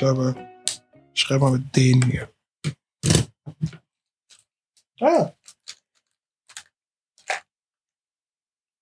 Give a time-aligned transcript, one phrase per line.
[0.00, 0.34] glaube,
[1.12, 2.32] ich schreibe mal mit denen hier.
[4.98, 5.32] Ah.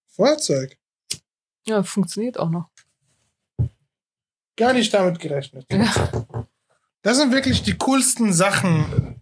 [0.06, 0.78] Feuerzeug.
[1.66, 2.70] Ja, funktioniert auch noch.
[4.56, 5.66] Gar nicht damit gerechnet.
[5.72, 6.46] Ja.
[7.02, 9.18] Das sind wirklich die coolsten Sachen,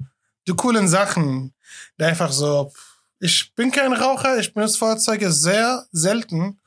[0.47, 1.55] die coolen Sachen.
[1.99, 2.73] Einfach so,
[3.21, 6.61] ich bin kein Raucher, ich benutze Feuerzeuge sehr selten,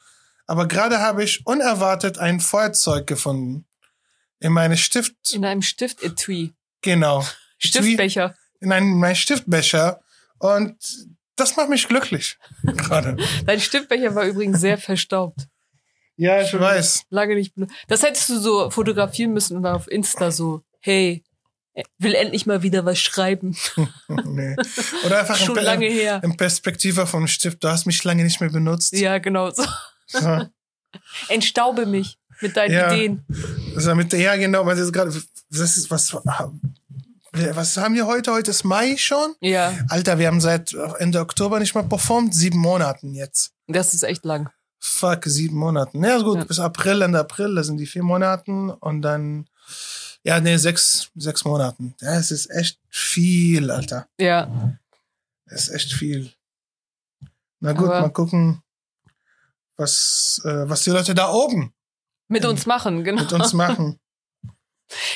[0.48, 3.69] aber gerade habe ich unerwartet ein Feuerzeug gefunden.
[4.40, 6.54] In meine Stift, In einem Stift-Etui.
[6.82, 7.26] genau.
[7.58, 8.36] Stiftbecher.
[8.62, 10.00] In einem, mein Stiftbecher.
[10.40, 10.78] Und
[11.36, 12.38] das macht mich glücklich.
[12.64, 13.18] Gerade.
[13.46, 15.48] Dein Stiftbecher war übrigens sehr verstaubt.
[16.16, 17.04] Ja, ich weiß.
[17.10, 17.74] Lange nicht benutzt.
[17.88, 21.24] Das hättest du so fotografieren müssen und dann auf Insta so, hey,
[21.98, 23.58] will endlich mal wieder was schreiben.
[24.26, 24.56] nee.
[25.06, 26.22] Oder einfach Schon in, lange her.
[26.24, 27.64] in Perspektive vom Stift.
[27.64, 28.94] Du hast mich lange nicht mehr benutzt.
[28.94, 29.64] Ja, genau so.
[30.08, 30.46] So.
[31.30, 32.94] Entstaube mich mit deinen Ja.
[32.94, 33.26] Ideen.
[33.76, 35.12] Also mit, ja, genau, weil das gerade,
[35.50, 38.32] das ist, was, was haben wir heute?
[38.32, 39.36] Heute ist Mai schon?
[39.42, 42.34] Ja, Alter, wir haben seit Ende Oktober nicht mehr performt.
[42.34, 43.52] Sieben Monaten jetzt.
[43.68, 44.50] das ist echt lang.
[44.80, 46.04] Fuck, sieben Monaten.
[46.04, 46.44] Ja, gut, Ja.
[46.46, 49.48] bis April, Ende April, das sind die vier Monaten und dann,
[50.24, 51.96] ja, nee, sechs, sechs Monaten.
[52.00, 54.08] Das ist echt viel, Alter.
[54.20, 54.78] Ja,
[55.46, 56.32] Das ist echt viel.
[57.60, 58.62] Na gut, Aber- mal gucken,
[59.78, 61.74] was, äh, was die Leute da oben
[62.30, 63.22] mit uns machen, genau.
[63.22, 64.00] mit uns machen.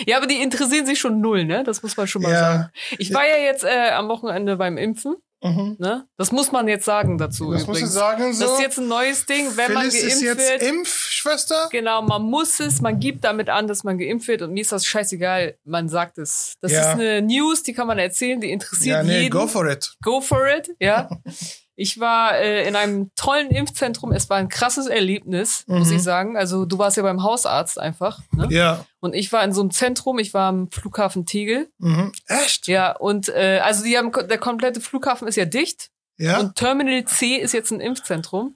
[0.05, 1.63] Ja, aber die interessieren sich schon null, ne?
[1.63, 2.39] Das muss man schon mal Ja.
[2.39, 2.69] sagen.
[2.99, 5.77] Ich war ja jetzt äh, am Wochenende beim Impfen, Mhm.
[5.79, 6.05] ne?
[6.15, 7.93] Das muss man jetzt sagen dazu Das muss ich übrigens.
[7.95, 8.45] sagen, so.
[8.45, 10.61] Das ist jetzt ein neues Ding, wenn man Phyllis geimpft ist jetzt wird.
[10.61, 11.69] Impfschwester.
[11.71, 14.71] Genau, man muss es, man gibt damit an, dass man geimpft wird und mir ist
[14.71, 16.53] das scheißegal, man sagt es.
[16.61, 16.81] Das Ja.
[16.81, 19.31] ist eine News, die kann man erzählen, die interessiert Ja, nee, jeden.
[19.31, 19.95] go for it.
[20.03, 21.09] Go for it, ja.
[21.75, 24.11] Ich war äh, in einem tollen Impfzentrum.
[24.11, 25.95] Es war ein krasses Erlebnis, muss Mhm.
[25.95, 26.37] ich sagen.
[26.37, 28.21] Also du warst ja beim Hausarzt einfach.
[28.31, 28.47] Ne?
[28.51, 28.85] Ja.
[28.99, 30.19] Und ich war in so einem Zentrum.
[30.19, 31.69] Ich war am Flughafen Tegel.
[31.79, 32.11] Mhm.
[32.27, 32.67] Echt?
[32.67, 35.89] Ja, und äh, also die haben der komplette Flughafen ist ja dicht.
[36.17, 36.39] Ja.
[36.39, 38.55] Und Terminal C ist jetzt ein Impfzentrum.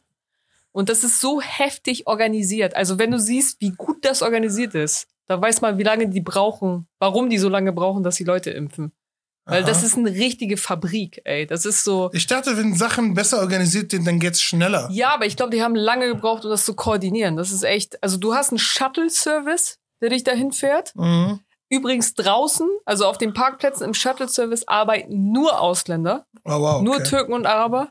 [0.71, 2.75] Und das ist so heftig organisiert.
[2.75, 6.21] Also wenn du siehst, wie gut das organisiert ist, da weiß man, wie lange die
[6.21, 8.91] brauchen, warum die so lange brauchen, dass die Leute impfen.
[9.47, 9.67] Weil Aha.
[9.69, 11.47] das ist eine richtige Fabrik, ey.
[11.47, 12.09] Das ist so.
[12.13, 14.89] Ich dachte, wenn Sachen besser organisiert sind, dann geht's schneller.
[14.91, 17.37] Ja, aber ich glaube, die haben lange gebraucht, um das zu koordinieren.
[17.37, 18.01] Das ist echt.
[18.03, 20.93] Also du hast einen Shuttle-Service, der dich dahin fährt.
[20.95, 21.39] Mhm.
[21.69, 26.81] Übrigens draußen, also auf den Parkplätzen im Shuttle-Service arbeiten nur Ausländer, Oh, wow.
[26.81, 27.03] nur Okay.
[27.09, 27.89] Türken und Araber.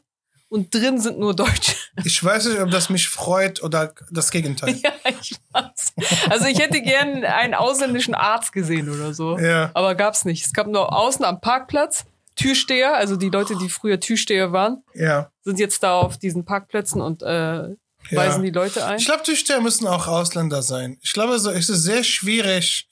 [0.49, 1.75] Und drin sind nur Deutsche.
[2.05, 4.75] Ich weiß nicht, ob das mich freut oder das Gegenteil.
[4.84, 5.93] ja, ich weiß.
[6.31, 9.39] Also ich hätte gern einen ausländischen Arzt gesehen oder so.
[9.39, 9.71] Ja.
[9.75, 10.45] Aber gab's nicht.
[10.45, 12.05] Es gab nur außen am Parkplatz
[12.37, 15.31] Türsteher, also die Leute, die früher Türsteher waren, Ja.
[15.43, 17.75] sind jetzt da auf diesen Parkplätzen und äh, Ja.
[18.11, 18.99] weisen die Leute ein.
[18.99, 20.99] Ich glaube, Türsteher müssen auch Ausländer sein.
[21.01, 22.89] Ich glaube, so es ist sehr schwierig,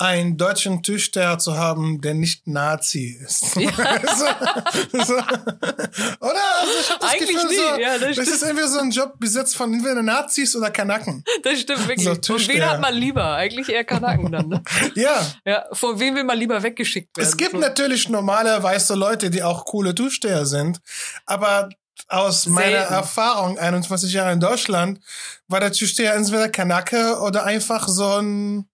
[0.00, 3.40] einen deutschen Türsteher zu haben, der nicht Nazi ist.
[3.50, 5.14] so, so.
[5.14, 6.44] Oder?
[6.60, 7.56] Also Eigentlich Gefühl, nie.
[7.56, 11.22] so, Ja, das das ist irgendwie so ein Job besetzt von entweder Nazis oder Kanaken.
[11.42, 12.06] Das stimmt wirklich.
[12.06, 13.34] So Von wem hat man lieber?
[13.34, 14.62] Eigentlich eher Kanaken dann, ne?
[14.94, 15.26] Ja.
[15.44, 17.28] Ja, von wem will man lieber weggeschickt werden?
[17.28, 17.58] Es gibt so.
[17.58, 20.80] natürlich normale weiße Leute, die auch coole Türsteher sind,
[21.26, 21.68] aber
[22.08, 22.94] aus meiner Selten.
[22.94, 25.00] Erfahrung, 21 Jahre in Deutschland,
[25.46, 28.69] war der Türsteher entweder Kanake oder einfach so ein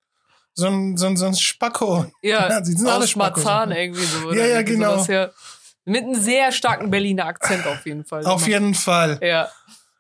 [0.57, 2.07] so ein, so ein, so ein Spacko.
[2.23, 3.45] Ja, die sind alle aus Spackos.
[3.45, 4.27] Marzahn irgendwie so.
[4.27, 4.95] oder Ja, ja, genau.
[4.95, 5.31] sowas, ja.
[5.85, 8.27] Mit einem sehr starken Berliner Akzent auf jeden Fall.
[8.27, 9.21] Auf jeden Fall.
[9.23, 9.49] Ja.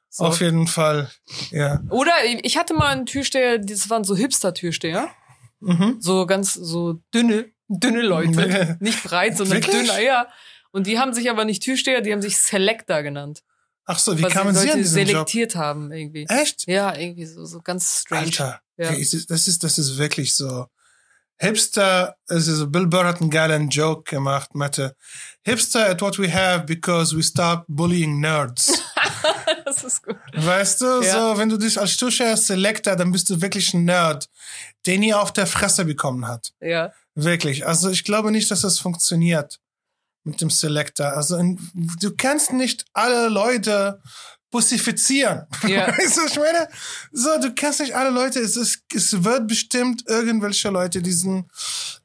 [0.08, 0.24] So.
[0.24, 1.10] Auf jeden Fall.
[1.50, 1.80] Ja.
[1.90, 2.12] Oder
[2.42, 5.08] ich hatte mal einen Türsteher, das waren so Hipster-Türsteher.
[5.60, 5.98] Mhm.
[6.00, 8.78] So ganz, so dünne, dünne Leute.
[8.80, 9.76] nicht breit, sondern Wirklich?
[9.82, 10.26] dünner, ja.
[10.72, 13.42] Und die haben sich aber nicht Türsteher, die haben sich Selector genannt.
[13.84, 15.08] Ach so, wie kamen sie Sie an diesen Job?
[15.08, 16.26] selektiert haben irgendwie.
[16.28, 16.66] Echt?
[16.66, 18.24] Ja, irgendwie so, so ganz strange.
[18.24, 18.60] Alter.
[18.76, 18.90] Ja.
[18.92, 20.66] Es ist- das ist, das ist wirklich so.
[21.38, 24.96] Hipster, ist, Bill Burr hat einen geilen Joke gemacht, Mathe.
[25.44, 28.72] Hipster at what we have because we start bullying nerds.
[29.66, 30.16] das ist gut.
[30.34, 31.12] Weißt du, Ja.
[31.34, 34.30] so, wenn du dich als Zuschauer Selector, dann bist du wirklich ein Nerd,
[34.86, 36.52] der nie auf der Fresse bekommen hat.
[36.60, 36.92] Ja.
[37.14, 37.66] Wirklich.
[37.66, 39.58] Also ich glaube nicht, dass das funktioniert
[40.24, 41.08] mit dem Selector.
[41.12, 41.60] Also in,
[42.00, 44.00] du kannst nicht alle Leute
[44.50, 45.46] pussifizieren.
[45.66, 45.88] Ja.
[45.98, 46.68] Weißt du, ich meine?
[47.12, 51.48] So, du kannst nicht alle Leute, es, ist, es wird bestimmt irgendwelche Leute diesen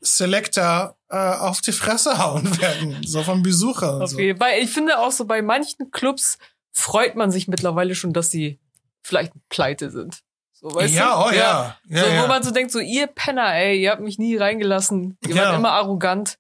[0.02, 2.98] Selector äh, auf die Fresse hauen werden.
[3.06, 4.18] So vom Besucher und Auf so.
[4.18, 4.60] Fall.
[4.60, 6.38] Ich finde auch so, bei manchen Clubs
[6.72, 8.60] freut man sich mittlerweile schon, dass sie
[9.02, 10.22] vielleicht pleite sind.
[10.54, 11.28] So, weißt ja, du?
[11.28, 11.78] oh ja.
[11.88, 12.24] ja, so, ja.
[12.24, 15.18] Wo man so denkt, so, ihr Penner, ey, ihr habt mich nie reingelassen.
[15.28, 15.46] Ihr Ja.
[15.46, 16.38] wart immer arrogant.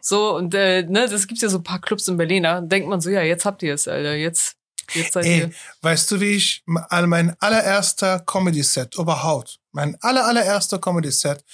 [0.00, 2.88] So, und äh, ne, das gibt's ja so ein paar Clubs in Berlin, da denkt
[2.88, 4.14] man so, ja, jetzt habt ihr es, Alter.
[4.14, 4.56] Jetzt
[4.92, 5.50] Jetzt seid Ey, ihr.
[5.82, 11.44] weißt du, wie ich all mein allererster Comedy-Set überhaupt, mein aller, allererster Comedy-Set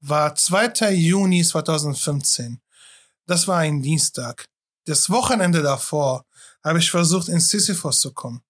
[0.00, 0.92] war 2.
[0.92, 2.60] Juni 2015.
[3.26, 4.46] Das war ein Dienstag.
[4.86, 6.24] Das Wochenende davor
[6.64, 8.42] habe ich versucht, in Sisyphus zu kommen.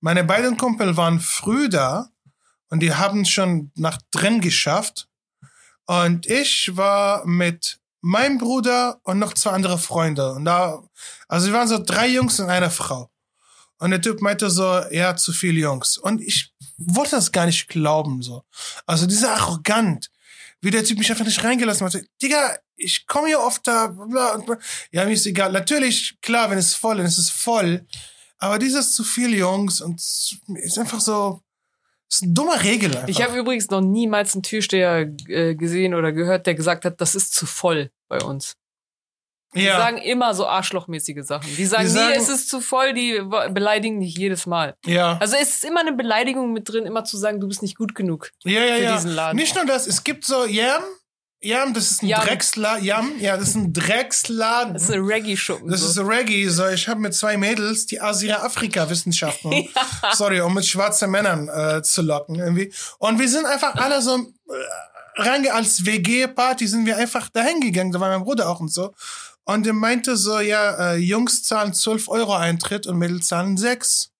[0.00, 2.08] Meine beiden Kumpel waren früh da
[2.68, 5.08] und die haben schon nach drin geschafft.
[5.86, 10.32] Und ich war mit meinem Bruder und noch zwei andere Freunde.
[10.32, 10.82] Und da,
[11.28, 13.11] also wir waren so drei Jungs und eine Frau.
[13.82, 15.98] Und der Typ meinte so, ja, zu viele Jungs.
[15.98, 18.44] Und ich wollte das gar nicht glauben, so.
[18.86, 20.08] Also dieser arrogant,
[20.60, 22.00] wie der Typ mich einfach nicht reingelassen hat.
[22.22, 24.58] Digga, ich komme hier oft da, bla, bla.
[24.92, 25.50] Ja, mir ist egal.
[25.50, 27.84] Natürlich, klar, wenn es voll ist, ist es voll.
[28.38, 31.42] Aber dieses zu viele Jungs und es ist einfach so,
[32.08, 33.08] ist eine dumme Regel einfach.
[33.08, 37.16] Ich habe übrigens noch niemals einen Türsteher äh, gesehen oder gehört, der gesagt hat, das
[37.16, 38.54] ist zu voll bei uns.
[39.54, 41.54] Die ja, sagen immer so arschlochmäßige Sachen.
[41.56, 43.20] Die sagen, Die sagen- nie, es ist zu voll, die
[43.50, 44.76] beleidigen dich jedes Mal.
[44.86, 45.18] ja.
[45.20, 47.94] Also es ist immer eine Beleidigung mit drin, immer zu sagen, du bist nicht gut
[47.94, 48.30] genug.
[48.44, 48.96] Ja, ja, für ja.
[48.96, 49.36] diesen Laden.
[49.36, 50.82] Nicht nur das, es gibt so Yam.
[51.44, 52.24] Yam, das ist ein Yam.
[52.24, 52.84] Drecksladen.
[52.84, 54.74] Yam, ja, das ist ein Drecksladen.
[54.74, 55.68] Das ist ein Reggae-Schuppen.
[55.68, 55.88] Das so.
[55.88, 56.48] ist so Reggae.
[56.48, 59.68] So, ich habe mit zwei Mädels die Asia-Afrika-Wissenschaften,
[60.12, 62.72] sorry, um mit schwarzen Männern äh, zu locken irgendwie.
[62.98, 67.92] Und wir sind einfach alle so äh, range als WG-Party sind wir einfach dahin gegangen.
[67.92, 68.94] Da war mein Bruder auch und so.
[69.44, 74.12] Und er meinte so, ja, äh, Jungs zahlen 12 Euro Eintritt und Mädels zahlen 6.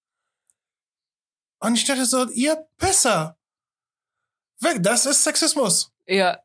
[1.61, 3.37] Und ich dachte so, ihr Pisser.
[4.61, 5.93] Weg, das ist Sexismus.
[6.07, 6.39] ja,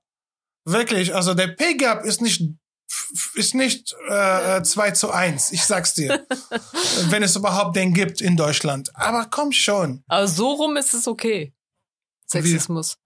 [0.66, 2.44] Wirklich, also der Pay Gap ist nicht
[3.36, 6.26] ist nicht äh, 2 zu 1, ich sag's dir.
[7.10, 8.90] wenn es überhaupt den gibt in Deutschland.
[8.96, 10.04] Aber komm schon.
[10.08, 11.54] aber so rum ist es okay.
[12.28, 12.98] Sexismus.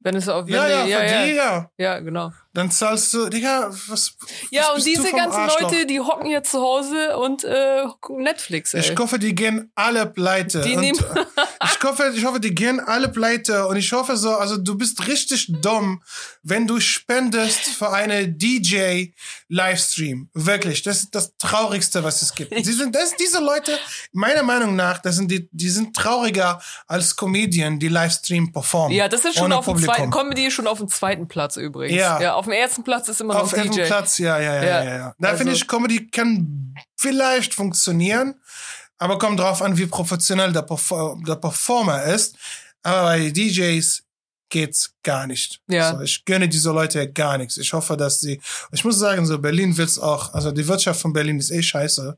[0.00, 1.70] Wenn es auf, wenn Ja, ja, die- ja, die, ja, ja.
[1.78, 2.32] ja, genau.
[2.56, 4.14] Dann zahlst du, Digga, was.
[4.50, 5.70] Ja, was und diese ganzen Arschloch?
[5.70, 8.80] Leute, die hocken hier zu Hause und äh, gucken Netflix, ey.
[8.80, 10.62] Ich hoffe, die gehen alle pleite.
[10.62, 10.98] Die nehmen-
[11.62, 13.66] ich hoffe, ich hoffe, die gehen alle pleite.
[13.66, 16.02] Und ich hoffe so, also du bist richtig dumm,
[16.42, 20.30] wenn du spendest für eine DJ-Livestream.
[20.32, 20.82] Wirklich.
[20.82, 22.54] Das ist das Traurigste, was es gibt.
[22.64, 23.78] Sie sind, das, diese Leute,
[24.12, 28.96] meiner Meinung nach, das sind die, die sind trauriger als Comedian, die Livestream performen.
[28.96, 31.98] ja, das ist schon auf dem zweiten, Comedy schon auf dem zweiten Platz übrigens.
[31.98, 32.18] Ja.
[32.20, 33.82] ja dem ersten Platz ist immer noch Auf dem DJ.
[33.84, 34.84] Platz, ja, ja, ja, ja.
[34.84, 34.96] Ja.
[34.96, 35.14] ja.
[35.18, 38.40] Da Also- finde ich, Comedy kann vielleicht funktionieren,
[38.98, 42.36] aber kommt drauf an, wie professionell der, Perfor der Performer ist.
[42.82, 44.02] Aber bei DJs
[44.48, 45.60] geht's gar nicht.
[45.68, 45.90] Ja.
[45.90, 47.56] Also ich gönne diese Leute gar nichts.
[47.58, 48.40] Ich hoffe, dass sie,
[48.72, 52.16] ich muss sagen, so Berlin wird's auch, also die Wirtschaft von Berlin ist eh scheiße.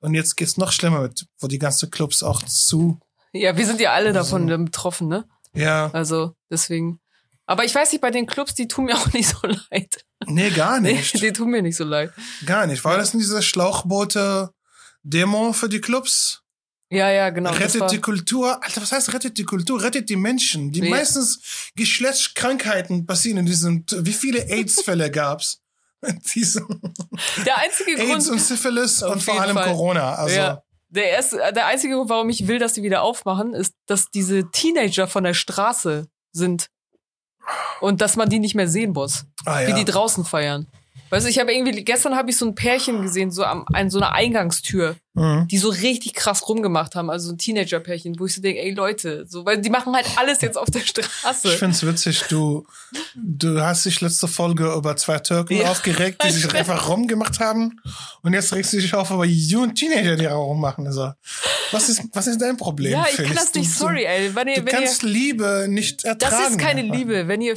[0.00, 2.98] Und jetzt geht's noch schlimmer mit, wo die ganzen Clubs auch zu,
[3.32, 5.24] Ja, wir sind ja alle davon Also- betroffen, ne?
[5.54, 6.98] ja, Also deswegen.
[7.48, 10.04] Aber ich weiß nicht, bei den Clubs, die tun mir auch nicht so leid.
[10.26, 11.20] nee, gar Nee, nicht.
[11.20, 12.12] die tun mir nicht so leid.
[12.46, 12.84] Gar nicht.
[12.84, 16.42] War das nicht diese Schlauchboote-Demo für die Clubs?
[16.90, 17.50] Ja, ja, genau.
[17.50, 18.62] rettet die Kultur.
[18.64, 19.82] Alter, was heißt rettet die Kultur?
[19.82, 20.72] Rettet die Menschen.
[20.72, 20.88] Die Nee.
[20.90, 25.60] meistens Geschlechtskrankheiten passieren in diesem, wie viele AIDS-Fälle gab's?
[26.06, 26.66] In diesem
[27.44, 29.66] der einzige AIDS Grund, und Syphilis und vor allem Fall.
[29.68, 30.14] Corona.
[30.14, 30.62] Also, Ja.
[30.90, 34.48] der, erste, der einzige Grund, warum ich will, dass die wieder aufmachen, ist, dass diese
[34.50, 36.68] Teenager von der Straße sind.
[37.80, 39.24] Und dass man die nicht mehr sehen muss.
[39.44, 39.76] ah, Wie ja.
[39.76, 40.66] die draußen feiern.
[41.10, 43.90] Weißt du, ich habe irgendwie, gestern habe ich so ein Pärchen gesehen, so am, an
[43.90, 45.48] so einer Eingangstür, Mhm.
[45.48, 47.10] die so richtig krass rumgemacht haben.
[47.10, 50.40] Also ein Teenager-Pärchen, wo ich so denke, ey Leute, so, weil die machen halt alles
[50.42, 51.48] jetzt auf der Straße.
[51.48, 52.64] Ich find's witzig, du,
[53.16, 55.70] du hast dich letzte Folge über zwei Türken Ja.
[55.70, 57.80] aufgeregt, die sich einfach rumgemacht haben.
[58.22, 60.86] Und jetzt regst du dich auf über jungen Teenager, die auch rummachen.
[60.86, 61.10] Also,
[61.72, 62.92] was ist, was ist dein Problem?
[62.92, 63.44] ja, ich kann Felix?
[63.46, 64.32] das nicht, Du- sorry, ey.
[64.36, 66.36] Wenn ihr, Du wenn ihr, kannst Liebe nicht ertragen.
[66.42, 66.94] das ist keine einfach.
[66.96, 67.26] Liebe.
[67.26, 67.56] Wenn ihr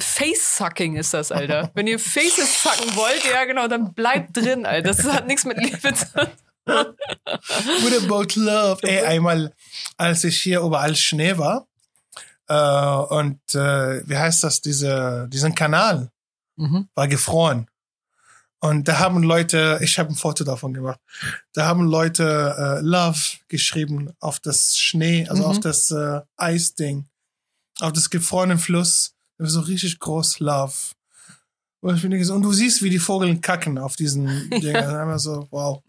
[0.00, 1.70] Face-Sucking ist das, Alter.
[1.74, 4.88] Wenn ihr Faces sucken wollt, ja genau, dann bleibt drin, Alter.
[4.88, 6.28] Das hat nichts mit Liebe zu tun.
[6.66, 8.78] What about love?
[8.82, 9.52] Ey, einmal,
[9.96, 11.66] als ich hier überall Schnee war,
[12.48, 16.10] äh, und äh, wie heißt das, diese, diesen Kanal
[16.56, 16.88] Mhm.
[16.96, 17.68] war gefroren.
[18.60, 20.98] Und da haben Leute, ich habe ein Foto davon gemacht,
[21.52, 22.24] da haben Leute
[22.58, 25.48] äh, Love geschrieben auf das Schnee, also Mhm.
[25.50, 27.06] auf das äh, Eisding,
[27.80, 29.14] auf das gefrorene Fluss.
[29.38, 30.74] So richtig groß Love.
[31.80, 34.74] Und, du siehst, wie die Vogeln kacken auf diesen Ding.
[34.74, 35.82] Also einfach so, wow.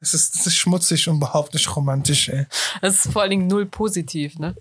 [0.00, 2.46] Es ist, das ist schmutzig und überhaupt nicht romantisch, ey.
[2.82, 4.54] Das ist vor allen Dingen null positiv, ne?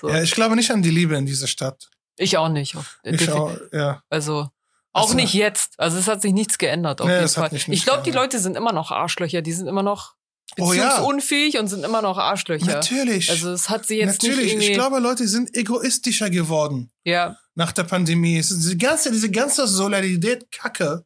[0.00, 0.08] So.
[0.08, 1.88] Ja, ich glaube nicht an die Liebe in dieser Stadt.
[2.16, 2.76] Ich auch nicht.
[3.02, 4.02] Ich auch, ja.
[4.08, 4.48] Also
[4.92, 5.14] auch so.
[5.14, 5.78] nicht jetzt.
[5.78, 7.50] Also es hat sich nichts geändert auf Nee, jeden Fall.
[7.52, 8.12] Ich glaube, die.
[8.12, 9.42] Leute sind immer noch Arschlöcher.
[9.42, 10.14] Die sind immer noch
[10.58, 10.88] Oh ja.
[10.88, 12.66] beziehungsunfähig und sind immer noch Arschlöcher.
[12.66, 13.30] Natürlich.
[13.30, 14.44] Also es hat sie jetzt Natürlich.
[14.44, 14.66] nicht irgendwie.
[14.68, 18.38] Ich glaube, Leute sind egoistischer geworden ja, nach der Pandemie.
[18.38, 21.04] Es ist diese ganze, diese ganze Solidarität Kacke.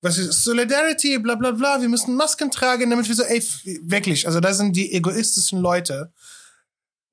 [0.00, 3.42] was ist Solidarity, bla bla bla, wir müssen Masken tragen, damit wir so, ey,
[3.82, 6.12] wirklich, also da sind die egoistischen Leute.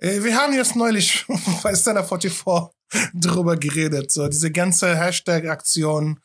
[0.02, 1.26] Äh, Wir haben jetzt neulich
[1.64, 2.34] bei Stand 44
[3.14, 6.20] drüber geredet, so diese ganze Hashtag-Aktion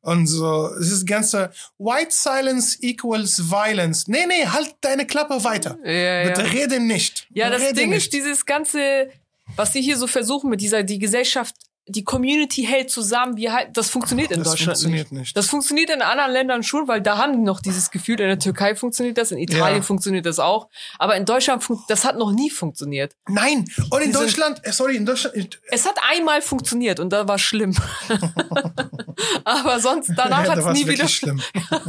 [0.00, 4.08] und so, dieses ganze White Silence equals Violence.
[4.08, 5.78] Nee, nee, halt deine Klappe weiter.
[5.84, 6.48] Ja, Bitte ja.
[6.48, 7.28] rede nicht.
[7.30, 8.06] Ja, das rede Ding nicht.
[8.06, 9.10] ist, dieses ganze,
[9.54, 11.54] was sie hier so versuchen mit dieser, die Gesellschaft,
[11.88, 15.20] die Community hält zusammen, wir halt, das funktioniert in Das Deutschland funktioniert nicht.
[15.20, 15.36] nicht.
[15.36, 18.20] Das funktioniert in anderen Ländern schon, weil da haben die noch dieses Gefühl.
[18.20, 19.82] In der Türkei funktioniert das, in Italien Ja.
[19.82, 20.68] funktioniert das auch.
[20.98, 23.14] Aber in Deutschland, das hat noch nie funktioniert.
[23.28, 27.26] Nein, und in Diese- Deutschland, äh, sorry, in Deutschland, Es hat einmal funktioniert und da
[27.26, 27.74] war schlimm.
[29.44, 31.08] Aber sonst, danach ja, hat da nie wieder.
[31.08, 31.40] schlimm.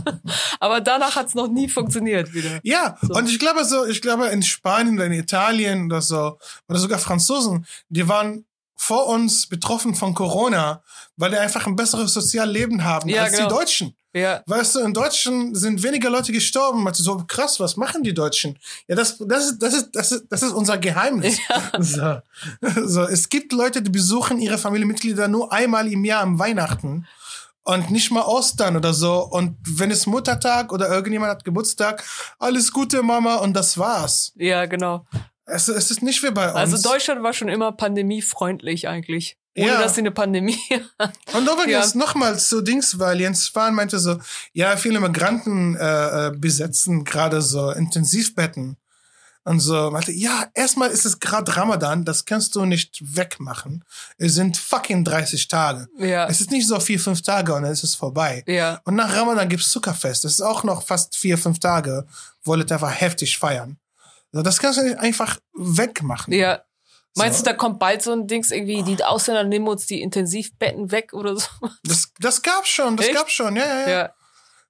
[0.59, 2.59] Aber danach hat es noch nie funktioniert wieder.
[2.63, 6.37] Ja, und ich glaube so, ich glaube in Spanien oder in Italien oder so,
[6.67, 8.45] oder sogar Franzosen, die waren
[8.79, 10.81] vor uns betroffen von Corona,
[11.17, 13.49] weil die einfach ein besseres Sozialleben haben Ja, als genau.
[13.49, 13.95] die Deutschen.
[14.13, 16.87] Ja, Weißt du, in Deutschen sind weniger Leute gestorben.
[16.87, 18.57] Also so krass, was machen die Deutschen?
[18.87, 21.39] Ja, das, das, ist, das, ist, das, ist, das ist unser Geheimnis.
[21.79, 22.19] So.
[22.85, 27.05] So, es gibt Leute, die besuchen ihre Familienmitglieder nur einmal im Jahr am Weihnachten
[27.63, 29.27] und nicht mal Ostern oder so.
[29.29, 32.03] Und wenn es Muttertag oder irgendjemand hat Geburtstag,
[32.39, 34.31] alles Gute, Mama, und das war's.
[34.35, 35.05] ja, genau.
[35.49, 36.55] Es, es ist nicht wie bei uns.
[36.55, 39.37] Also Deutschland war schon immer pandemiefreundlich eigentlich.
[39.57, 39.81] Ohne Ja.
[39.81, 40.59] dass sie eine Pandemie
[41.33, 41.99] Und übrigens Ja.
[41.99, 44.19] nochmal zu Dings, weil Jens Spahn meinte so,
[44.53, 48.77] ja, viele Migranten äh, äh, besetzen gerade so Intensivbetten.
[49.45, 53.83] Und so, meinte, ja, erstmal ist es gerade Ramadan, das kannst du nicht wegmachen.
[54.17, 55.87] Es sind fucking 30 Tage.
[55.97, 56.27] Ja.
[56.27, 58.43] Es ist nicht so vier, fünf Tage und dann ist es vorbei.
[58.47, 58.79] Ja.
[58.83, 60.23] Und nach Ramadan gibt's Zuckerfest.
[60.25, 62.05] Das ist auch noch fast vier, fünf Tage,
[62.43, 63.77] wo Leute einfach heftig feiern.
[64.31, 66.33] Das kannst du einfach wegmachen.
[66.33, 66.61] Ja.
[67.15, 67.43] Meinst So.
[67.45, 71.13] du, da kommt bald so ein Dings irgendwie, die Ausländer nehmen uns die Intensivbetten weg
[71.13, 71.47] oder so?
[71.83, 73.15] Das, das gab's schon, das Echt?
[73.15, 73.89] gab's schon, ja, ja, ja.
[73.89, 74.13] Ja.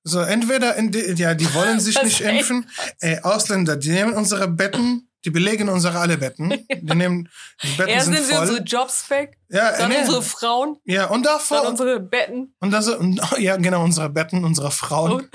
[0.03, 2.69] So, entweder, in die, ja, die wollen sich Das nicht impfen.
[3.01, 6.49] Äh, Ausländer, die nehmen unsere Betten, die belegen unsere alle Betten.
[6.71, 7.27] Die nehmen,
[7.61, 8.41] die Betten Erst sind nehmen sie voll.
[8.47, 9.97] unsere Jobs weg, ja, dann nee.
[9.99, 12.55] unsere Frauen, ja, und dann davor, unsere Betten.
[12.61, 15.11] und dann so, und, ja, genau, unsere Betten, unsere Frauen.
[15.11, 15.29] Und-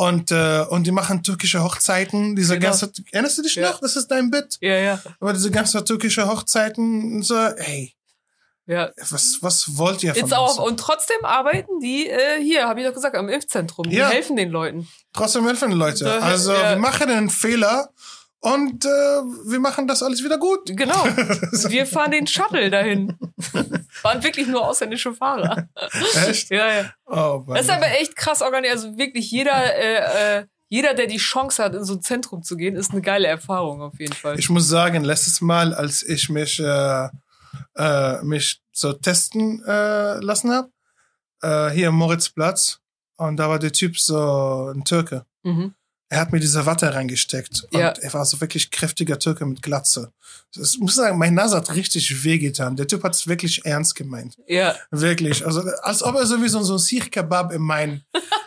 [0.00, 2.34] Und, äh, und die machen türkische Hochzeiten.
[2.34, 2.70] Diese Genau.
[2.70, 3.70] ganze, erinnerst du dich Ja.
[3.70, 3.80] noch?
[3.80, 4.56] Das ist dein Bett.
[4.60, 5.02] Ja, ja.
[5.20, 7.94] Aber diese ganze türkische Hochzeiten, so, hey,
[8.66, 8.90] Ja.
[9.10, 10.50] was, was wollt ihr von Jetzt auch.
[10.50, 10.58] uns?
[10.58, 13.90] Und trotzdem arbeiten die äh, hier, habe ich doch gesagt, am Impfzentrum.
[13.90, 14.08] Die Ja.
[14.08, 14.88] helfen den Leuten.
[15.12, 16.04] Trotzdem helfen Leute.
[16.04, 16.70] Da- Also, ja.
[16.70, 17.90] wir machen einen Fehler
[18.40, 20.74] und äh, wir machen das alles wieder gut.
[20.74, 21.04] Genau.
[21.68, 23.18] Wir fahren den Shuttle dahin.
[24.02, 25.68] Waren wirklich nur ausländische Fahrer.
[26.26, 26.50] Echt?
[26.50, 26.94] Ja, ja.
[27.04, 27.44] Oh.
[27.48, 28.76] Das ist aber echt krass organisiert.
[28.76, 32.56] Also wirklich jeder, äh, äh, jeder, der die Chance hat, in so ein Zentrum zu
[32.56, 34.38] gehen, ist eine geile Erfahrung auf jeden Fall.
[34.38, 37.08] Ich muss sagen, letztes Mal, als ich mich, äh,
[37.76, 40.70] äh, mich so testen äh, lassen habe,
[41.42, 42.80] äh, hier am Moritzplatz,
[43.16, 45.26] und da war der Typ so ein Türke.
[45.42, 45.74] Mhm.
[46.12, 47.66] Er hat mir diese Watte reingesteckt.
[47.72, 47.90] Und Ja.
[47.90, 50.12] er war so wirklich kräftiger Türke mit Glatze.
[50.60, 52.74] Ich muss sagen, mein Nase hat richtig wehgetan.
[52.74, 54.34] Der Typ hat es wirklich ernst gemeint.
[54.48, 55.46] Ja, Wirklich.
[55.46, 58.04] Also, als ob er sowieso so ein Sir Kebab in meinen,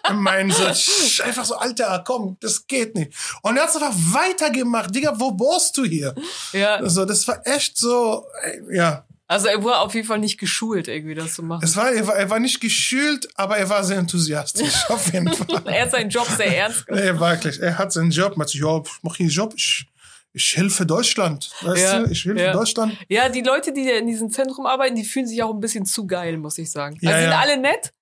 [0.09, 0.65] in meinen so,
[1.23, 3.13] einfach so, Alter, komm, das geht nicht.
[3.41, 4.93] Und er hat einfach weitergemacht.
[4.93, 6.13] Digga, wo bohrst du hier?
[6.51, 6.75] ja.
[6.75, 8.25] Also, das war echt so,
[8.71, 9.05] ja.
[9.33, 11.61] Also er war auf jeden Fall nicht geschult, irgendwie das zu machen.
[11.63, 15.33] Es war, er war, er war nicht geschült, aber er war sehr enthusiastisch, auf jeden
[15.33, 15.61] Fall.
[15.65, 17.05] Er hat seinen Job sehr ernst genommen.
[17.15, 17.59] Nee, wirklich.
[17.59, 19.85] Er hat seinen Job, man hat sich, ja, ich mach hier einen Job, ich,
[20.33, 21.49] ich helfe Deutschland.
[21.61, 22.53] Weißt Ja, du, ich helfe ja.
[22.53, 22.97] Deutschland.
[23.09, 26.05] Ja, die Leute, die in diesem Zentrum arbeiten, die fühlen sich auch ein bisschen zu
[26.07, 26.97] geil, muss ich sagen.
[27.01, 27.39] Ja, also die sind ja.
[27.39, 27.93] alle nett.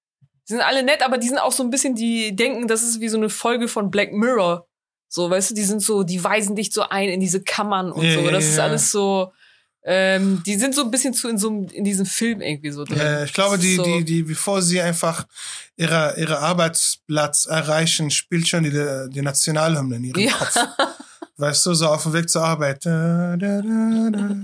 [0.50, 3.00] Die sind alle nett, aber die sind auch so ein bisschen, die denken, das ist
[3.00, 4.68] wie so eine Folge von Black Mirror.
[5.08, 8.04] So, weißt du, die sind so, die weisen dich so ein in diese Kammern und
[8.04, 8.20] Ja, so.
[8.22, 8.64] ja, Das ist ja.
[8.64, 9.32] alles so,
[9.84, 12.84] ähm, die sind so ein bisschen zu in so einem, in diesem Film irgendwie so
[12.84, 12.98] drin.
[12.98, 13.84] Ja, ich glaube, die, so.
[13.84, 15.26] die, die, bevor sie einfach
[15.76, 20.34] ihre, ihre Arbeitsplatz erreichen, spielt schon die, die Nationalhymne in ihrem Ja.
[20.34, 20.56] Kopf.
[21.38, 22.86] Weißt du, so auf dem Weg zur Arbeit.
[22.86, 24.36] Da, da, da.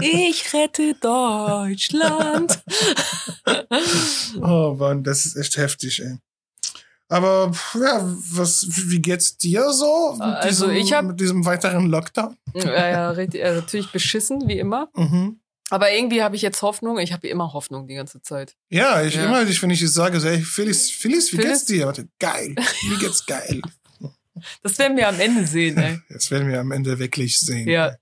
[0.00, 2.58] Ich rette Deutschland.
[4.40, 6.16] Oh Mann, das ist echt heftig, ey.
[7.08, 8.00] Aber ja,
[8.32, 10.12] was, wie geht's dir so?
[10.14, 12.36] Mit Also, diesem, ich hab- mit diesem weiteren Lockdown?
[12.54, 14.88] ja, ja, richtig, äh, natürlich beschissen, wie immer.
[14.96, 15.40] Mhm.
[15.70, 16.98] Aber irgendwie habe ich jetzt Hoffnung.
[16.98, 18.54] Ich habe immer Hoffnung die ganze Zeit.
[18.70, 19.24] Ja, ich Ja.
[19.24, 21.50] immer, ich, wenn ich es sage, so, ey, Phyllis, Phyllis, wie Phyllis?
[21.60, 21.86] geht's dir?
[21.86, 22.54] Warte, geil.
[22.88, 23.60] Mir geht's geil.
[24.62, 25.98] Das werden wir am Ende sehen, ey.
[26.10, 27.66] Jetzt werden wir am Ende wirklich sehen.
[27.68, 27.94] Ja.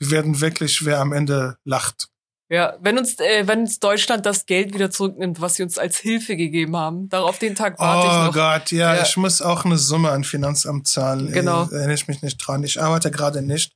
[0.00, 2.08] Wir werden wirklich, wer am Ende lacht.
[2.48, 5.96] Ja, wenn uns, äh, wenn uns Deutschland das Geld wieder zurücknimmt, was sie uns als
[5.96, 8.32] Hilfe gegeben haben, darauf den Tag warte ich Oh noch.
[8.34, 9.02] Gott, ja, Ja.
[9.02, 11.32] ich muss auch eine Summe an Finanzamt zahlen.
[11.32, 11.64] Genau.
[11.64, 12.62] Äh, Erinnere ich mich nicht dran.
[12.62, 13.72] Ich arbeite gerade nicht.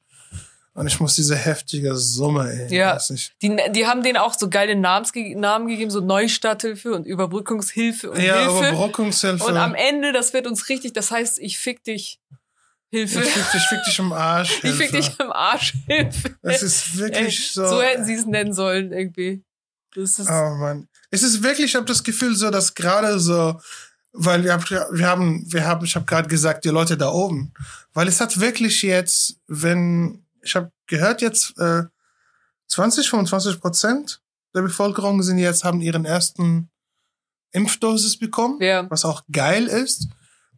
[0.72, 2.72] Und ich muss diese heftige Summe, ey.
[2.76, 2.94] Ja.
[2.94, 3.34] Weiß nicht.
[3.42, 8.22] Die, die haben denen auch so geile Namens, Namen gegeben, so Neustarthilfe und Überbrückungshilfe und
[8.22, 8.68] Ja, Hilfe.
[8.68, 9.44] Überbrückungshilfe.
[9.44, 12.20] Und am Ende, das wird uns richtig, das heißt, ich fick dich.
[12.90, 13.20] Hilfe.
[13.20, 14.50] ich fick dich, fick dich im Arsch.
[14.64, 14.96] Ich fick Hilfe.
[14.96, 15.74] dich im Arsch.
[15.86, 16.36] Hilfe.
[16.42, 17.66] Das ist wirklich Ey, so.
[17.66, 19.44] So hätten sie es nennen sollen, irgendwie.
[19.94, 20.88] Das ist, Oh Mann.
[21.10, 23.60] Es ist wirklich, ich habe das Gefühl so, dass gerade so,
[24.12, 24.58] weil wir,
[24.92, 27.52] wir haben, wir haben, ich habe gerade gesagt, die Leute da oben,
[27.92, 31.84] weil es hat wirklich jetzt, wenn, ich habe gehört jetzt, äh,
[32.68, 34.20] 20, 25 Prozent
[34.54, 36.70] der Bevölkerung sind jetzt, haben ihren ersten
[37.52, 38.88] Impfdosis bekommen, ja.
[38.90, 40.08] was auch geil ist.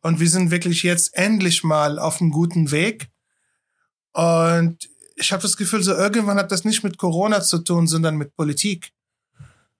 [0.02, 3.08] Und wir sind wirklich jetzt endlich mal auf einem guten Weg.
[4.12, 8.16] Und ich habe das Gefühl, so irgendwann hat das nicht mit Corona zu tun, sondern
[8.16, 8.90] mit Politik.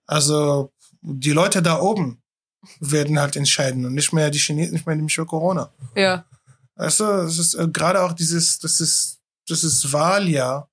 [0.05, 2.21] Also die Leute da oben
[2.79, 5.71] werden halt entscheiden und nicht mehr die Chinesen, nicht mehr nicht mehr Corona.
[5.95, 6.25] Ja.
[6.77, 10.69] Du, es ist äh, gerade auch dieses, das ist, das ist Wahljahr.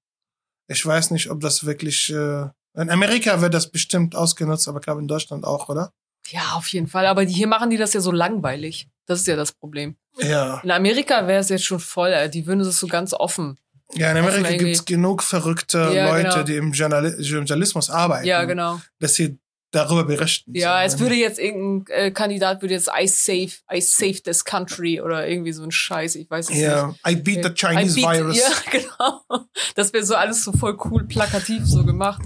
[0.68, 4.84] Ich weiß nicht, ob das wirklich, äh, in Amerika wird das bestimmt ausgenutzt, aber ich
[4.84, 5.92] glaube in Deutschland auch, oder?
[6.28, 7.06] Ja, auf jeden Fall.
[7.06, 8.88] Aber hier machen die das ja so langweilig.
[9.10, 9.96] Das ist ja das Problem.
[10.18, 10.60] Ja.
[10.62, 12.10] In Amerika wäre es jetzt schon voll.
[12.12, 13.58] äh, Die würden das so ganz offen.
[13.94, 16.42] Ja, in Amerika irgendwie- gibt's genug verrückte Ja, Leute, genau.
[16.44, 18.24] die im Journali Journalismus arbeiten.
[18.26, 18.80] Ja, genau.
[19.00, 19.38] Dass sie
[19.72, 20.52] darüber berichten.
[20.54, 24.44] Ja, So, es würde jetzt irgendein äh, Kandidat würde jetzt I save, I save this
[24.44, 26.14] country oder irgendwie so ein Scheiß.
[26.14, 26.60] Ich weiß es nicht.
[26.62, 28.36] Ja, I beat the Chinese beat- virus.
[28.38, 29.44] Ja, genau.
[29.74, 32.22] Das wäre so alles so voll cool, plakativ so gemacht.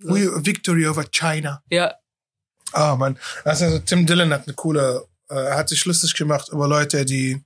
[0.00, 1.62] We, victory over China.
[1.70, 1.94] Ja,
[2.72, 3.16] Ah, man.
[3.44, 7.42] Also Tim Dillon hat eine coole, äh, er hat sich lustig gemacht über Leute, die,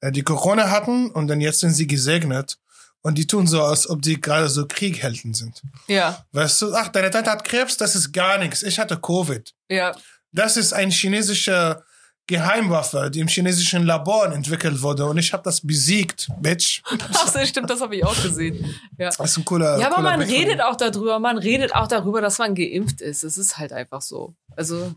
[0.00, 2.58] äh, die Corona hatten und dann jetzt sind sie gesegnet.
[3.02, 5.62] Und die tun so, als ob die gerade so Krieghelden sind.
[5.86, 8.62] ja, Weißt du, ach, deine Tante hat Krebs, das ist gar nichts.
[8.64, 9.54] Ich hatte Covid.
[9.68, 9.94] ja.
[10.32, 11.82] Das ist eine chinesische
[12.26, 16.82] Geheimwaffe, die im chinesischen Labor entwickelt wurde und ich habe das besiegt, Bitch.
[17.14, 18.74] Ach so, stimmt, das habe ich auch gesehen.
[18.98, 19.10] Ja.
[19.10, 19.78] Das ist ein cooler.
[19.78, 23.00] Ja, aber cooler man von redet auch darüber, man redet auch darüber, dass man geimpft
[23.00, 23.22] ist.
[23.22, 24.34] Es ist halt einfach so.
[24.56, 24.92] Also,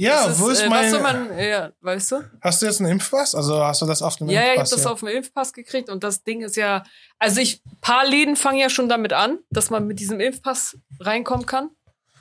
[0.00, 1.02] Ja, es wo ist äh, mein.
[1.02, 2.30] man, ja, weißt du?
[2.40, 3.34] hast du jetzt einen Impfpass?
[3.34, 4.70] Also hast du das auf dem Ja, ja, ich habe Impfpass?
[4.82, 6.84] das auf dem Impfpass gekriegt und das Ding ist ja,
[7.18, 11.46] also ich, paar Läden fangen ja schon damit an, dass man mit diesem Impfpass reinkommen
[11.46, 11.70] kann.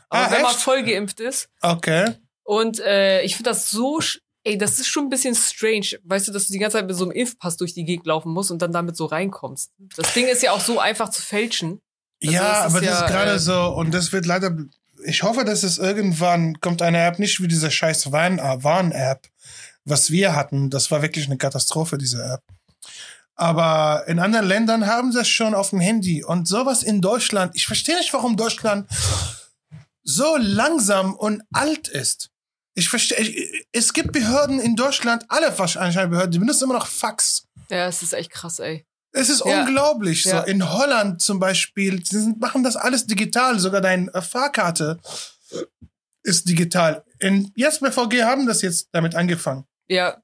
[0.10, 0.62] Aber Ah, wenn man echt?
[0.62, 1.50] voll geimpft ist.
[1.62, 2.16] Okay.
[2.44, 4.00] Und äh, ich finde das so,
[4.44, 6.00] ey, das ist schon ein bisschen strange.
[6.04, 8.32] Weißt du, dass du die ganze Zeit mit so einem Impfpass durch die Gegend laufen
[8.32, 9.72] musst und dann damit so reinkommst.
[9.98, 11.82] Das Ding ist ja auch so einfach zu fälschen.
[12.24, 14.58] Also ja, das ist aber das ja, ist gerade äh, so und das wird leider.
[15.08, 19.28] Ich hoffe, dass es irgendwann kommt eine App nicht wie diese scheiß äh, Warn-App,
[19.86, 20.70] was wir hatten.
[20.70, 22.44] Das war wirklich eine Katastrophe, diese App.
[23.36, 27.56] Aber in anderen Ländern haben sie es schon auf dem Handy und sowas in Deutschland.
[27.56, 28.90] Ich verstehe nicht, warum Deutschland
[30.04, 32.30] so langsam und alt ist.
[32.74, 37.46] Ich verstehe, es gibt Behörden in Deutschland, alle wahrscheinlich Behörden, die benutzen immer noch Fax.
[37.70, 38.86] Ja, es ist echt krass, ey.
[39.18, 39.62] Es ist Ja.
[39.62, 40.24] unglaublich.
[40.26, 40.42] Ja.
[40.42, 43.60] So in Holland zum Beispiel, sie machen das alles digital.
[43.60, 45.00] Sogar deine äh, Fahrkarte
[46.24, 47.04] ist digital.
[47.20, 49.66] In, jetzt bei VG haben das jetzt damit angefangen.
[49.88, 50.18] Ja,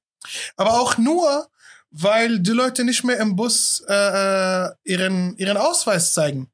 [0.57, 1.47] Aber auch nur,
[1.91, 3.93] weil die Leute nicht mehr im Bus äh,
[4.65, 6.49] äh, ihren, ihren Ausweis zeigen.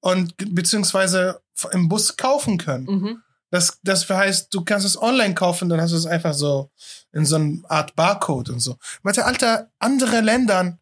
[0.00, 1.40] Und beziehungsweise
[1.72, 2.84] im Bus kaufen können.
[2.86, 3.22] mhm.
[3.50, 6.70] Das, das heißt, du kannst es online kaufen, dann hast du es einfach so
[7.12, 8.78] in so einer Art Barcode und so.
[9.02, 10.78] Warte, Alter, andere Ländern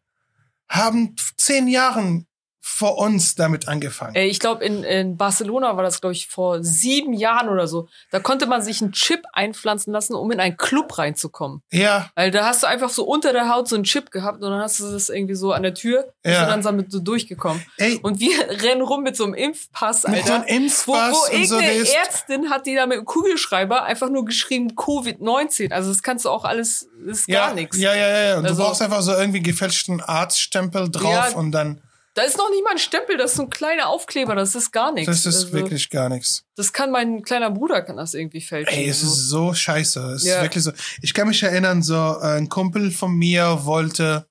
[0.71, 2.27] haben zehn Jahren
[2.63, 4.13] vor uns damit angefangen.
[4.15, 7.87] Ey, ich glaube, in, in Barcelona war das, glaube ich, vor sieben Jahren oder so.
[8.11, 11.63] Da konnte man sich einen Chip einpflanzen lassen, um in einen Club reinzukommen.
[11.71, 14.51] Ja, Weil da hast du einfach so unter der Haut so einen Chip gehabt und
[14.51, 16.45] dann hast du das irgendwie so an der Tür, bist Ja.
[16.45, 17.65] du dann damit so durchgekommen.
[17.77, 20.45] ey, Und wir rennen rum mit so einem Impfpass, mit so Alter.
[20.47, 23.05] einem Wo, Impfpass wo und so, der irgendeine ist, Ärztin hat die da mit dem
[23.05, 25.71] Kugelschreiber einfach nur geschrieben Covid-19.
[25.71, 27.77] Also das kannst du auch alles, das ist ja, gar nichts.
[27.77, 28.37] ja, ja, ja, ja.
[28.37, 31.35] Und Also- du brauchst einfach so irgendwie gefälschten Arztstempel drauf Ja.
[31.35, 31.81] und dann,
[32.13, 34.71] Da ist noch nicht mal ein Stempel, das ist so ein kleiner Aufkleber, das ist
[34.71, 35.07] gar nichts.
[35.07, 36.43] das ist Also, wirklich gar nichts.
[36.55, 38.73] Das kann mein kleiner Bruder kann das irgendwie fälschen.
[38.77, 39.07] Ey, es so.
[39.07, 39.99] ist so scheiße.
[40.11, 40.35] Es Ja.
[40.37, 40.73] ist wirklich so.
[41.01, 44.27] Ich kann mich erinnern, so äh, ein Kumpel von mir wollte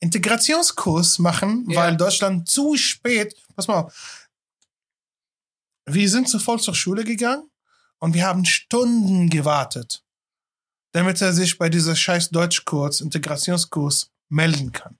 [0.00, 1.80] Integrationskurs machen, Ja.
[1.82, 3.36] weil Deutschland zu spät.
[3.54, 4.28] Pass mal auf.
[5.86, 7.48] Wir sind voll zur Schule gegangen
[7.98, 10.02] und wir haben Stunden gewartet,
[10.92, 14.96] damit er sich bei dieser scheiß Deutschkurs, Integrationskurs melden kann.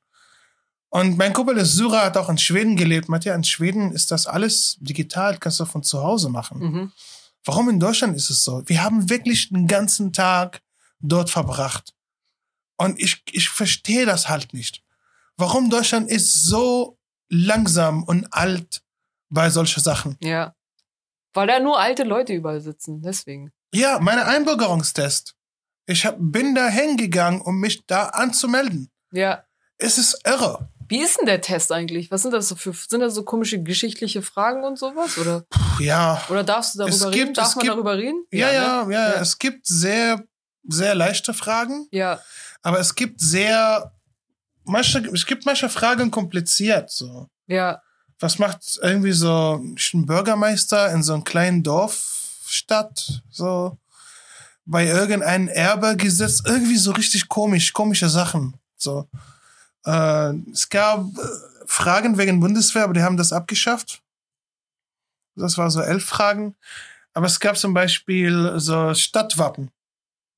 [0.91, 3.09] Und mein Kumpel ist Syrer, hat auch in Schweden gelebt.
[3.09, 6.59] Meint ja, in Schweden ist das alles digital, kannst du von zu Hause machen.
[6.59, 6.93] Mhm.
[7.45, 8.63] Warum in Deutschland ist es so?
[8.67, 10.61] Wir haben wirklich den ganzen Tag
[10.99, 11.95] dort verbracht.
[12.77, 14.83] Und ich, ich verstehe das halt nicht.
[15.37, 16.99] Warum Deutschland ist so
[17.29, 18.83] langsam und alt
[19.29, 20.17] bei solchen Sachen.
[20.21, 20.55] Ja.
[21.33, 23.53] Weil da nur alte Leute überall sitzen, deswegen.
[23.73, 25.37] Ja, meine Einbürgerungstest.
[25.87, 28.91] Ich hab, bin da hingegangen, um mich da anzumelden.
[29.13, 29.45] Ja.
[29.79, 30.69] Es ist irre.
[30.91, 32.11] Wie ist denn der Test eigentlich?
[32.11, 35.17] Was sind das so für, sind das so komische geschichtliche Fragen und sowas?
[35.19, 35.45] Oder,
[35.79, 37.13] Ja, oder darfst du darüber Es reden?
[37.27, 38.25] gibt- Darf man gibt- darüber reden?
[38.33, 38.93] ja, ja, ne?
[38.95, 39.21] ja, Ja.
[39.23, 40.23] Es gibt sehr,
[40.69, 42.21] sehr leichte Fragen, Ja,
[42.63, 43.93] aber es gibt sehr,
[44.65, 47.29] manche, es gibt manche Fragen kompliziert, so.
[47.47, 47.81] ja,
[48.23, 49.55] Was macht irgendwie so
[49.95, 53.79] ein Bürgermeister in so einem kleinen Dorfstadt, so,
[54.67, 59.09] bei irgendeinem Erbegesetz, irgendwie so richtig komisch, komische Sachen, so.
[59.87, 61.21] Äh, es gab äh,
[61.67, 64.03] Fragen wegen Bundeswehr, aber die haben das abgeschafft.
[65.37, 66.55] Das war so elf Fragen.
[67.15, 69.71] Aber es gab zum Beispiel so Stadtwappen,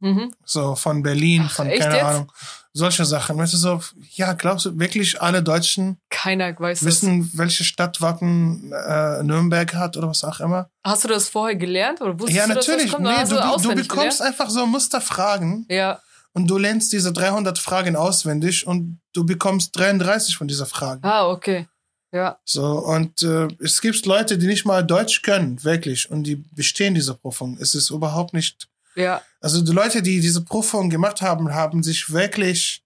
[0.00, 0.34] mhm.
[0.44, 2.04] so von Berlin, Ach, von keine jetzt?
[2.04, 2.32] Ahnung,
[2.72, 3.36] solche Sachen.
[3.36, 3.80] Weißt du, so,
[4.14, 10.08] ja, glaubst du wirklich alle Deutschen keiner weiß wissen, welche Stadtwappen äh, Nürnberg hat oder
[10.08, 10.70] was auch immer?
[10.84, 12.00] Hast du das vorher gelernt?
[12.00, 12.90] Oder wusstest ja, du, natürlich.
[12.90, 13.04] Das kommt?
[13.04, 14.20] Nee, du, du, du bekommst gelernt?
[14.22, 16.00] einfach so Musterfragen Ja,
[16.34, 21.04] und du lernst diese 300 Fragen auswendig und du bekommst 33 von dieser Fragen.
[21.04, 21.68] ah, okay.
[22.14, 26.36] Ja, So, und äh, es gibt Leute, die nicht mal Deutsch können, wirklich, und die
[26.36, 27.56] bestehen diese Prüfung.
[27.58, 28.68] Es ist überhaupt nicht.
[28.96, 32.84] ja, Also die Leute, die diese Prüfung gemacht haben, haben sich wirklich.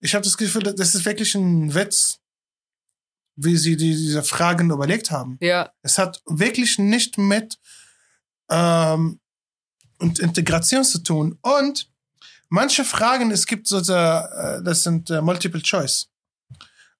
[0.00, 2.18] Ich habe das Gefühl, das ist wirklich ein Witz,
[3.36, 5.38] wie sie die, diese Fragen überlegt haben.
[5.40, 7.60] ja, Es hat wirklich nicht mit
[8.50, 9.20] ähm,
[10.00, 11.38] und Integration zu tun.
[11.42, 11.91] Und
[12.52, 16.10] manche Fragen, es gibt so, äh, das sind äh, Multiple Choice.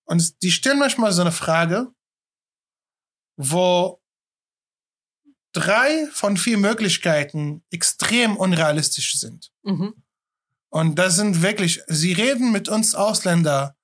[0.04, 1.92] Und die stellen manchmal so eine Frage,
[3.36, 4.00] wo
[5.52, 9.52] drei von vier Möglichkeiten extrem unrealistisch sind.
[9.62, 9.94] mhm.
[10.70, 13.76] Und das sind wirklich, sie reden mit uns Ausländer,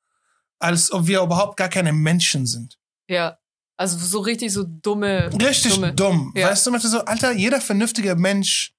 [0.58, 2.78] als ob wir überhaupt gar keine Menschen sind.
[3.08, 3.38] ja.
[3.80, 5.30] Also so richtig so dumme.
[5.40, 5.94] Richtig dumme.
[5.94, 6.32] dumm.
[6.34, 6.48] Ja.
[6.48, 8.74] Weißt du, manchmal so, Alter, jeder vernünftige Mensch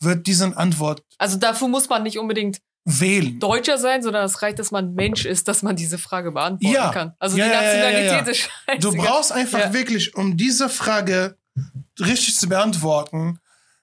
[0.00, 3.38] wird diesen Antwort Also dafür muss man nicht unbedingt wählen.
[3.38, 6.90] Deutscher sein, sondern es reicht, dass man Mensch ist, dass man diese Frage beantworten Ja.
[6.90, 7.14] kann.
[7.18, 8.30] Also Ja, die Nationalität ja.
[8.32, 8.78] ist scheißegal.
[8.78, 11.36] Du brauchst einfach wirklich, um diese Frage
[11.98, 13.38] richtig zu beantworten,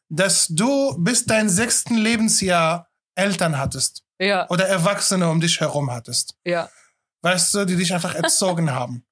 [0.10, 6.36] dass du bis dein sechsten Lebensjahr Eltern hattest Ja, oder Erwachsene um dich herum hattest.
[6.46, 6.70] ja,
[7.22, 9.04] Weißt du, die dich einfach erzogen haben.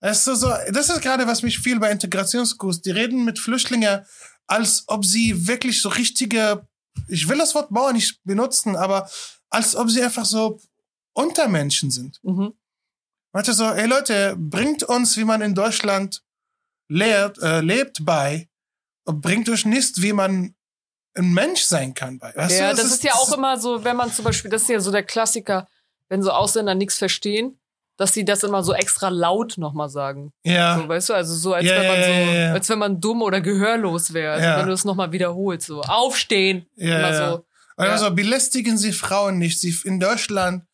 [0.00, 4.04] Weißt du, so, das ist gerade, was mich viel bei Integrationskurs, die reden mit Flüchtlingen,
[4.46, 6.66] als ob sie wirklich so richtige,
[7.08, 9.08] ich will das Wort Bauer nicht benutzen, aber
[9.50, 10.60] als ob sie einfach so
[11.14, 12.20] Untermenschen sind.
[12.22, 12.54] mhm.
[13.32, 16.22] Weißt du, so, ey Leute, bringt uns, wie man in Deutschland
[16.88, 18.48] lehrt, äh, lebt bei,
[19.04, 20.54] und bringt euch nicht, wie man
[21.14, 22.34] ein Mensch sein kann bei.
[22.34, 24.68] Weißt ja, du, das, ist ja auch immer so, wenn man zum Beispiel, das ist
[24.68, 25.68] ja so der Klassiker,
[26.08, 27.58] wenn so Ausländer nichts verstehen,
[27.96, 30.32] dass sie das immer so extra laut nochmal sagen.
[30.44, 30.78] Ja.
[30.78, 32.52] So, weißt du, also so, als Ja, wenn man ja, so, ja, ja.
[32.52, 34.32] als wenn man dumm oder gehörlos wäre.
[34.32, 34.58] Also Ja.
[34.58, 36.66] wenn du es nochmal wiederholst, so aufstehen.
[36.76, 37.28] Ja, immer ja.
[37.30, 37.44] so.
[37.76, 37.98] Also Ja.
[38.10, 39.60] so, belästigen Sie Frauen nicht.
[39.60, 40.64] Sie, in Deutschland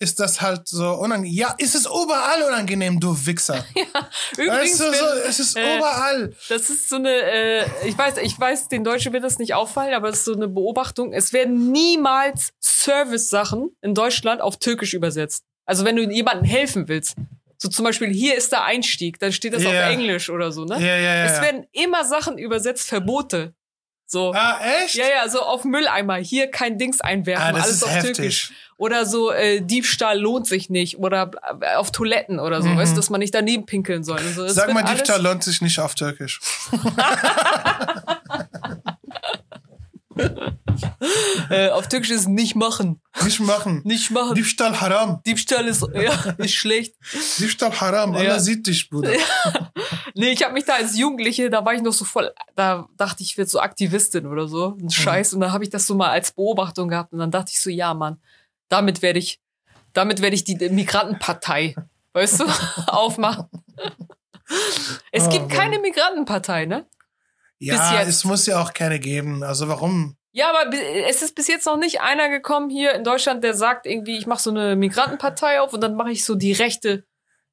[0.00, 1.34] ist das halt so unangenehm.
[1.34, 3.64] Ja, ist es überall unangenehm, du Wichser.
[4.36, 6.32] Übrigens, weißt du, so, es ist äh, überall.
[6.48, 9.94] Das ist so eine, äh, ich weiß, ich weiß, den Deutschen wird das nicht auffallen,
[9.94, 11.12] aber es ist so eine Beobachtung.
[11.12, 15.42] Es werden niemals Service-Sachen in Deutschland auf Türkisch übersetzt.
[15.68, 17.14] Also wenn du jemandem helfen willst.
[17.58, 19.70] So zum Beispiel, hier ist der Einstieg, dann steht das Ja.
[19.70, 20.76] auf Englisch oder so, ne?
[20.80, 21.24] Ja, ja, ja.
[21.24, 23.52] Es werden immer Sachen übersetzt, Verbote.
[24.06, 24.32] So.
[24.34, 24.94] ah, echt?
[24.94, 28.16] Ja, ja, so auf Mülleimer, hier kein Dings einwerfen, Ah, das alles ist auf heftig.
[28.16, 28.52] Türkisch.
[28.78, 30.98] Oder so, äh, Diebstahl lohnt sich nicht.
[30.98, 32.78] Oder äh, auf Toiletten oder so, Mhm.
[32.78, 34.20] weißt du, dass man nicht daneben pinkeln soll.
[34.20, 34.48] So.
[34.48, 36.40] Sag mal, Diebstahl lohnt sich nicht auf Türkisch.
[41.50, 43.00] Äh, auf Türkisch ist nicht machen.
[43.24, 43.80] Nicht machen.
[43.84, 44.34] Nicht machen.
[44.34, 45.22] Diebstahl haram.
[45.26, 46.94] Diebstahl ist, ja, ist schlecht.
[47.38, 48.12] Diebstahl haram.
[48.14, 48.20] Ja.
[48.20, 49.12] Allah sieht dich, Bruder.
[50.14, 53.22] Nee, ich habe mich da als Jugendliche, da war ich noch so voll, da dachte
[53.22, 54.70] ich, ich werde so Aktivistin oder so.
[54.70, 54.86] Mhm.
[54.86, 55.32] Ein Scheiß.
[55.34, 57.12] Und da habe ich das so mal als Beobachtung gehabt.
[57.12, 58.20] Und dann dachte ich so, ja, Mann,
[58.68, 59.40] damit werde ich,
[59.92, 61.76] damit werde ich die Migrantenpartei,
[62.14, 62.44] weißt du,
[62.88, 63.46] aufmachen.
[65.12, 65.56] Es Oh, gibt Mann.
[65.56, 66.86] keine Migrantenpartei, ne?
[67.60, 69.42] Ja, es muss ja auch keine geben.
[69.42, 70.16] Also warum?
[70.32, 70.72] Ja, aber
[71.08, 74.26] es ist bis jetzt noch nicht einer gekommen hier in Deutschland, der sagt irgendwie, ich
[74.26, 77.04] mache so eine Migrantenpartei auf und dann mache ich so die rechte.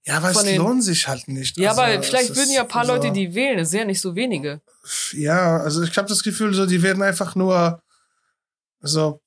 [0.05, 1.57] Ja, aber es den- lohnt sich halt nicht.
[1.57, 3.57] Ja, also, aber vielleicht würden ja ein paar so- Leute die wählen.
[3.57, 4.61] Es sind ja nicht so wenige.
[5.13, 7.81] Ja, also ich habe das Gefühl, so die werden einfach nur
[8.81, 9.21] so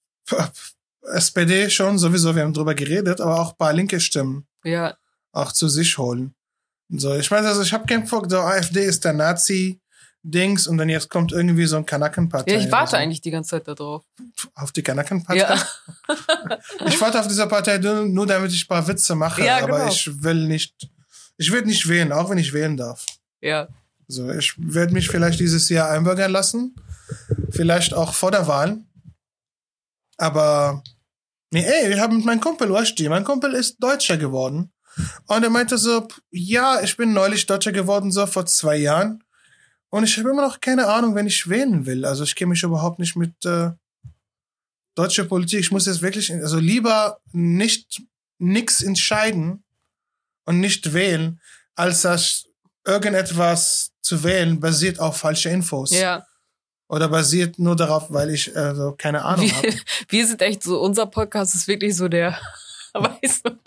[1.03, 4.97] SPD schon sowieso, wir haben drüber geredet, aber auch ein paar linke Stimmen Ja,
[5.33, 6.35] auch zu sich holen.
[6.91, 9.13] So, ich meine, also ich habe keinen Bock, so AfD ist der
[10.23, 12.53] Nazi-Dings und dann jetzt kommt irgendwie so ein Kanackenpartei.
[12.53, 12.97] ja ich warte so.
[12.97, 14.05] eigentlich die ganze Zeit darauf.
[14.55, 15.41] Auf die Kanackenpartei?
[15.41, 15.67] Ja.
[16.87, 19.79] Ich warte auf dieser Partei nur, nur damit ich ein paar Witze mache, Ja, aber
[19.79, 19.91] genau.
[19.91, 20.89] ich will nicht,
[21.37, 23.05] ich werde nicht wählen, auch wenn ich wählen darf.
[23.41, 23.69] Ja,
[24.07, 26.75] So, ich werde mich vielleicht dieses Jahr einbürgern lassen.
[27.51, 28.79] Vielleicht auch vor der Wahl.
[30.17, 30.83] Aber,
[31.51, 34.73] nee, ey, ich habe mit meinem Kumpel, weißt du, mein Kumpel ist Deutscher geworden.
[35.27, 39.23] Und er meinte so, ja, ich bin neulich Deutscher geworden, so vor zwei Jahren.
[39.91, 42.05] Und ich habe immer noch keine Ahnung, wenn ich wählen will.
[42.05, 43.71] Also ich kenne mich überhaupt nicht mit äh,
[44.95, 45.61] deutscher Politik.
[45.61, 48.03] Ich muss jetzt wirklich, also lieber nicht
[48.39, 49.65] nix entscheiden
[50.45, 51.41] und nicht wählen,
[51.75, 52.47] als das
[52.87, 55.91] irgendetwas zu wählen basiert auf falsche Infos.
[55.91, 56.27] Ja.
[56.89, 59.69] Oder basiert nur darauf, weil ich also keine Ahnung habe.
[59.69, 59.75] Wir,
[60.09, 62.39] wir sind echt so, unser Podcast ist wirklich so der,
[62.95, 63.59] weißt du,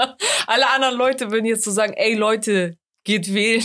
[0.48, 3.64] alle anderen Leute würden jetzt so sagen, ey Leute, geht wählen.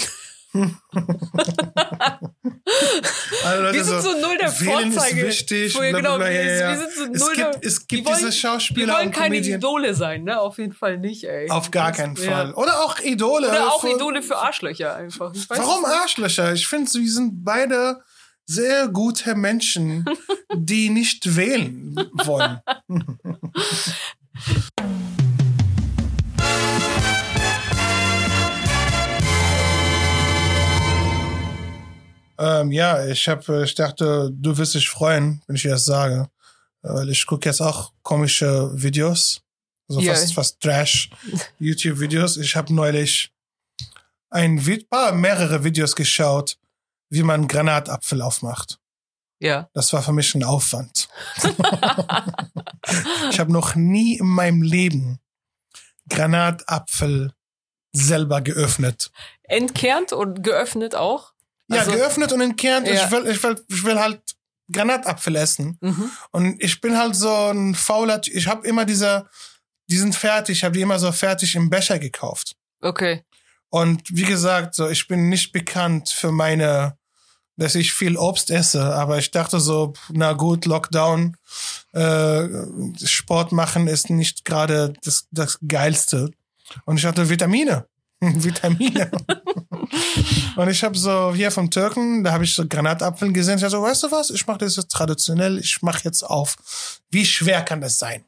[3.44, 5.20] Leute Wir sind so null der wählen Vorzeige.
[5.22, 5.72] ist wichtig.
[5.74, 6.70] Bla, genau, bla, bla, wir, ja, ja.
[6.70, 9.10] wir sind so es null gibt, der, es gibt wir wollen- diese Schauspieler Wir wollen
[9.12, 9.36] keine.
[9.36, 10.40] Idole sein, ne?
[10.40, 11.50] Auf jeden Fall nicht, ey.
[11.50, 12.30] Auf gar Das- keinen ja.
[12.30, 12.52] Fall.
[12.54, 13.48] Oder auch Idole.
[13.48, 15.32] Oder auch Für- Idole für Arschlöcher einfach.
[15.48, 15.90] Warum es.
[15.90, 16.52] Arschlöcher?
[16.52, 18.00] Ich finde, wir sind beide
[18.46, 20.04] sehr gute Menschen,
[20.54, 22.60] die nicht wählen wollen.
[32.38, 35.84] ähm, ja, ich hab, äh, ich dachte, du wirst dich freuen, wenn ich dir das
[35.84, 36.28] sage.
[36.82, 39.42] Äh, Weil ich gucke jetzt auch komische Videos.
[39.88, 40.14] So Ja.
[40.14, 42.36] fast, fast Trash-YouTube-Videos.
[42.38, 43.30] Ich habe neulich
[44.30, 46.58] ein Vi- paar, mehrere Videos geschaut,
[47.10, 48.78] wie man Granatapfel aufmacht.
[49.38, 49.68] Ja.
[49.74, 51.08] Das war für mich ein Aufwand.
[53.30, 55.20] ich habe noch nie in meinem Leben
[56.08, 57.32] Granatapfel
[57.92, 59.10] selber geöffnet.
[59.44, 61.32] Entkernt und geöffnet auch.
[61.68, 62.86] Ja, Also- geöffnet und entkernt.
[62.86, 63.04] Ja.
[63.04, 64.20] Ich, will, ich, will, ich will halt
[64.72, 65.78] Granatapfel essen.
[65.80, 66.10] Mhm.
[66.32, 69.26] Und ich bin halt so ein fauler, ich habe immer diese,
[69.88, 72.56] die sind fertig, ich habe die immer so fertig im Becher gekauft.
[72.80, 73.24] Okay.
[73.68, 76.96] Und wie gesagt, so ich bin nicht bekannt für meine,
[77.56, 81.36] dass ich viel Obst esse, aber ich dachte so, na gut, Lockdown,
[81.92, 82.48] äh,
[83.04, 86.30] Sport machen ist nicht gerade das, das Geilste.
[86.84, 87.86] Und ich hatte Vitamine.
[88.20, 89.10] Vitamine.
[90.56, 93.56] und ich habe so hier vom Türken, da habe ich so Granatapfel gesehen.
[93.56, 94.30] Ich dachte so, weißt du was?
[94.30, 95.58] Ich mache das jetzt traditionell.
[95.58, 96.56] Ich mache jetzt auf.
[97.10, 98.24] Wie schwer kann das sein?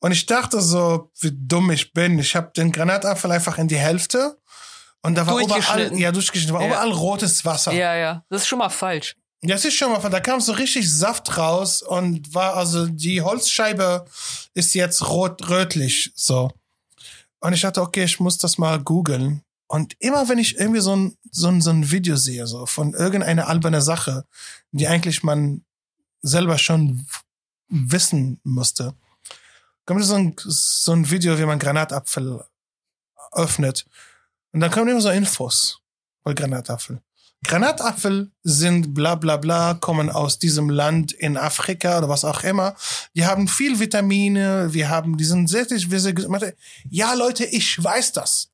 [0.00, 2.18] Und ich dachte so, wie dumm ich bin.
[2.18, 4.38] Ich habe den Granatapfel einfach in die Hälfte
[5.02, 6.68] und da war überall, ja, durchgeschnitten, war Ja.
[6.68, 7.72] überall rotes Wasser.
[7.72, 8.24] Ja, ja.
[8.28, 9.16] Das ist schon mal falsch.
[9.44, 14.04] Das ist schon mal, da kam so richtig Saft raus und war also die Holzscheibe
[14.54, 16.52] ist jetzt rot rötlich so.
[17.42, 19.42] Und ich dachte, okay, ich muss das mal googeln.
[19.66, 22.94] Und immer wenn ich irgendwie so ein, so ein, so ein Video sehe, so von
[22.94, 24.24] irgendeiner alberne Sache,
[24.70, 25.64] die eigentlich man
[26.20, 27.04] selber schon
[27.68, 28.94] wissen musste,
[29.86, 32.44] kommt so ein, so ein Video, wie man Granatapfel
[33.32, 33.86] öffnet.
[34.52, 35.80] Und dann kommen immer so Infos
[36.22, 37.02] bei Granatapfel.
[37.44, 42.74] Granatapfel sind bla bla bla, kommen aus diesem Land in Afrika oder was auch immer.
[43.14, 46.54] Die haben viel Vitamine, wir haben, die sind sehr, sehr, sehr
[46.88, 48.52] Ja, Leute, ich weiß das.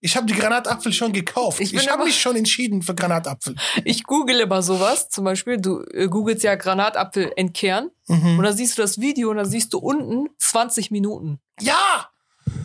[0.00, 1.60] Ich habe die Granatapfel schon gekauft.
[1.60, 3.56] Ich Ich, habe mich schon entschieden für Granatapfel.
[3.84, 5.08] Ich google immer sowas.
[5.08, 7.90] Zum Beispiel, du äh, googelst ja Granatapfel entkernen.
[8.06, 8.38] Mhm.
[8.38, 11.40] Und dann siehst du das Video und dann siehst du unten 20 Minuten.
[11.60, 12.10] Ja,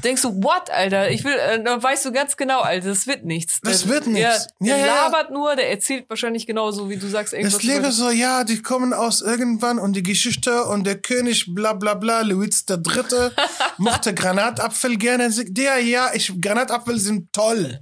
[0.03, 1.09] Denkst du, what, Alter?
[1.11, 3.59] Ich will, äh, dann weißt du ganz genau, Alter, das wird nichts.
[3.63, 4.47] Das Der- wird nichts.
[4.59, 4.95] Der, der Ja, ja, ja.
[5.05, 7.53] labert nur, der erzählt wahrscheinlich genauso, wie du sagst, irgendwas.
[7.53, 11.73] das Leben so, ja, die kommen aus irgendwann und die Geschichte und der König bla
[11.73, 13.33] bla bla, Louis der Dritte,
[13.77, 15.29] mochte Granatapfel gerne.
[15.31, 17.79] Der, ja, ich, Granatapfel sind toll.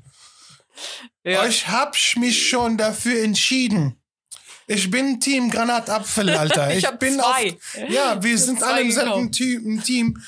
[1.23, 1.45] ja.
[1.45, 3.97] Ich hab mich schon dafür entschieden.
[4.67, 6.71] Ich bin Team Granatapfel, Alter.
[6.75, 7.23] Ich hab bin zwei.
[7.53, 9.85] Auf, ja, wir sind alle im selben gekauft.
[9.85, 10.21] Team.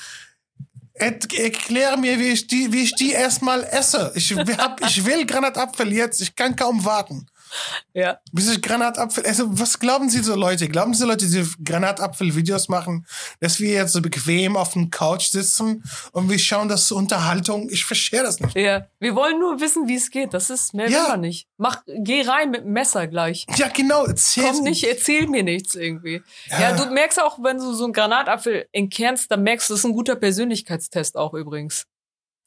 [0.96, 4.12] Erklär mir, wie ich die, wie ich die erstmal esse.
[4.16, 6.22] Ich, hab, ich will Granatapfel jetzt.
[6.22, 7.26] Ich kann kaum warten.
[7.94, 8.20] Ja.
[8.38, 9.46] Ich Granatapfel esse.
[9.60, 10.68] Was glauben Sie so Leute?
[10.68, 13.06] Glauben Sie Leute, die Granatapfel-Videos machen,
[13.40, 17.70] dass wir jetzt so bequem auf dem Couch sitzen und wir schauen das zur Unterhaltung?
[17.70, 18.56] Ich verstehe das nicht.
[18.56, 18.88] Ja.
[19.00, 20.34] Wir wollen nur wissen, wie es geht.
[20.34, 21.18] Das ist, mehr Ja.
[21.18, 21.48] nicht.
[21.58, 23.46] Mach, geh rein mit dem Messer gleich.
[23.56, 24.06] Ja, genau.
[24.06, 26.22] Erzähl Komm nicht, erzähl mir nichts irgendwie.
[26.48, 26.60] Ja.
[26.62, 26.76] Ja.
[26.76, 29.94] du merkst auch, wenn du so einen Granatapfel entkernst, dann merkst du, das ist ein
[29.94, 31.86] guter Persönlichkeitstest auch übrigens.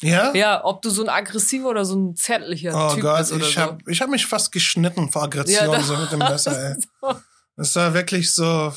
[0.03, 0.35] Ja?
[0.35, 3.47] Ja, ob du so ein aggressiver oder so ein zärtlicher Oh Typ Gott, bist oder
[3.49, 3.61] ich so.
[3.61, 7.15] hab, ich hab mich fast geschnitten vor Aggression Ja, so mit dem Messer, ey.
[7.57, 8.73] Das war wirklich so.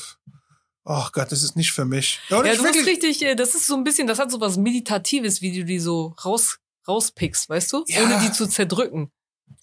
[0.84, 2.18] Oh Gott, das ist nicht für mich.
[2.30, 4.56] Oder Ja, du wirklich, richtig, äh, das ist so ein bisschen, das hat so was
[4.56, 7.84] Meditatives, wie du die so raus, rauspickst, weißt du?
[7.86, 8.02] Ja.
[8.02, 9.12] Ohne die zu zerdrücken.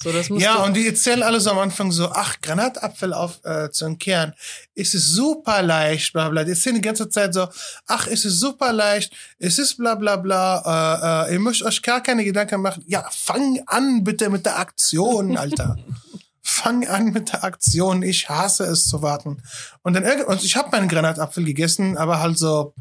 [0.02, 3.44] So, das musst ja, du, und die erzählen alles am Anfang so, ach, Granatapfel auf,
[3.44, 4.34] äh, zu entkehren.
[4.76, 6.44] Es ist super leicht, bla bla.
[6.44, 7.48] Die erzählen die ganze Zeit so,
[7.88, 11.82] ach, es ist super leicht, es ist bla bla bla, äh, äh, ihr müsst euch
[11.82, 12.84] gar keine Gedanken machen.
[12.88, 15.78] Ja, fang an bitte mit der Aktion, Alter.
[16.48, 18.04] fang an mit der Aktion.
[18.04, 19.42] Ich hasse es zu warten.
[19.82, 22.74] Und dann irgend- und ich habe meinen Granatapfel gegessen, aber halt so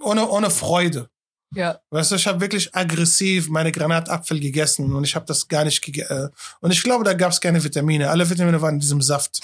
[0.00, 1.08] ohne ohne Freude.
[1.56, 1.80] Ja.
[1.90, 5.82] Weißt du, ich habe wirklich aggressiv meine Granatapfel gegessen und ich habe das gar nicht
[5.82, 6.30] gegessen.
[6.60, 8.10] Und ich glaube, da gab es keine Vitamine.
[8.10, 9.40] Alle Vitamine waren in diesem Saft.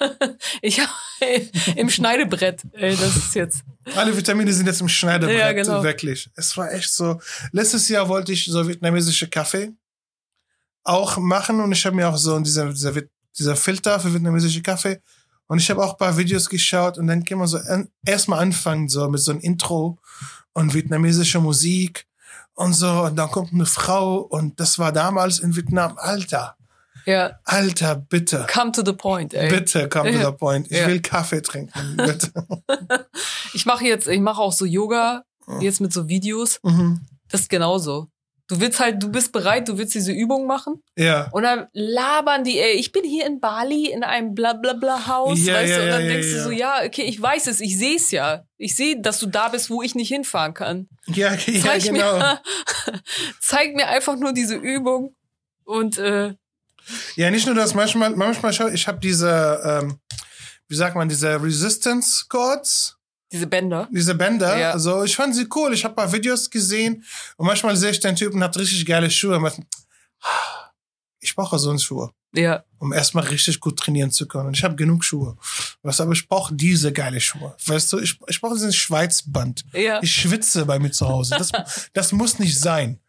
[0.60, 0.90] Ich habe
[1.76, 2.62] im Schneidebrett.
[2.72, 3.62] Ey, das ist jetzt.
[3.96, 5.82] Alle Vitamine sind jetzt im Schneidebrett, Ja, genau.
[5.82, 6.30] wirklich.
[6.36, 7.20] Es war echt so.
[7.52, 9.72] Letztes Jahr wollte ich so vietnamesische Kaffee
[10.82, 12.92] auch machen und ich habe mir auch so dieser, dieser,
[13.38, 15.00] dieser Filter für vietnamesische Kaffee
[15.46, 17.58] und ich habe auch ein paar Videos geschaut und dann kann man so
[18.04, 19.98] erstmal anfangen so mit so einem Intro
[20.54, 22.06] und vietnamesische Musik
[22.54, 25.98] und so und dann kommt eine Frau und das war damals in Vietnam.
[25.98, 26.56] Alter,
[27.06, 28.46] Ja, Alter, bitte.
[28.50, 29.48] come to the point, ey.
[29.50, 30.70] Bitte, come to the point.
[30.70, 30.86] Ich Ja.
[30.86, 31.96] will Kaffee trinken.
[31.96, 32.32] Bitte.
[33.52, 35.22] Ich mache jetzt, ich mache auch so Yoga,
[35.60, 36.58] jetzt mit so Videos.
[36.62, 37.00] mhm.
[37.28, 38.08] Das ist genauso.
[38.46, 41.28] Du willst halt, du bist bereit, du willst diese Übung machen Ja.
[41.32, 45.54] und dann labern die, ey, ich bin hier in Bali in einem blablabla Haus, Ja,
[45.54, 47.78] weißt ja, du, und dann ja, denkst du so, ja, okay, ich weiß es, ich
[47.78, 48.44] sehe es ja.
[48.58, 50.88] Ich sehe, dass du da bist, wo ich nicht hinfahren kann.
[51.06, 52.18] Ja, Zeig genau.
[52.18, 52.40] mir,
[53.40, 55.14] zeig mir einfach nur diese Übung
[55.64, 56.34] und äh,
[57.16, 60.00] Ja, nicht nur das, manchmal, manchmal schau, ich habe diese, ähm,
[60.68, 62.93] wie sagt man, diese Resistance Cords,
[63.34, 63.88] diese Bänder.
[63.92, 64.56] diese Bänder.
[64.58, 64.70] Ja.
[64.70, 65.74] Also ich fand sie cool.
[65.74, 67.04] Ich habe paar Videos gesehen
[67.36, 69.38] und manchmal sehe ich den Typen hat richtig geile Schuhe.
[71.20, 74.48] Ich brauche so eine Schuhe, Ja, um erstmal richtig gut trainieren zu können.
[74.48, 75.36] Und ich habe genug Schuhe.
[75.82, 77.56] Was aber ich brauche diese geile Schuhe.
[77.66, 79.64] Weißt du, ich, ich brauche diesen Schweizband.
[79.72, 80.00] ja.
[80.02, 81.34] Ich schwitze bei mir zu Hause.
[81.38, 81.50] Das,
[81.92, 83.00] das muss nicht sein.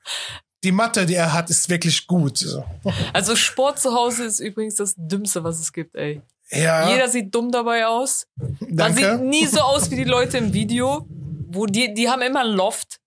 [0.64, 2.40] Die Matte, die er hat, ist wirklich gut.
[2.40, 2.66] So.
[3.14, 6.22] Also Sport zu Hause ist übrigens das Dümmste, was es gibt, ey.
[6.52, 8.28] Ja, Jeder sieht dumm dabei aus.
[8.60, 9.26] Man sieht danke.
[9.26, 11.08] nie so aus wie die Leute im Video,
[11.50, 13.00] wo die, die haben immer ein Loft.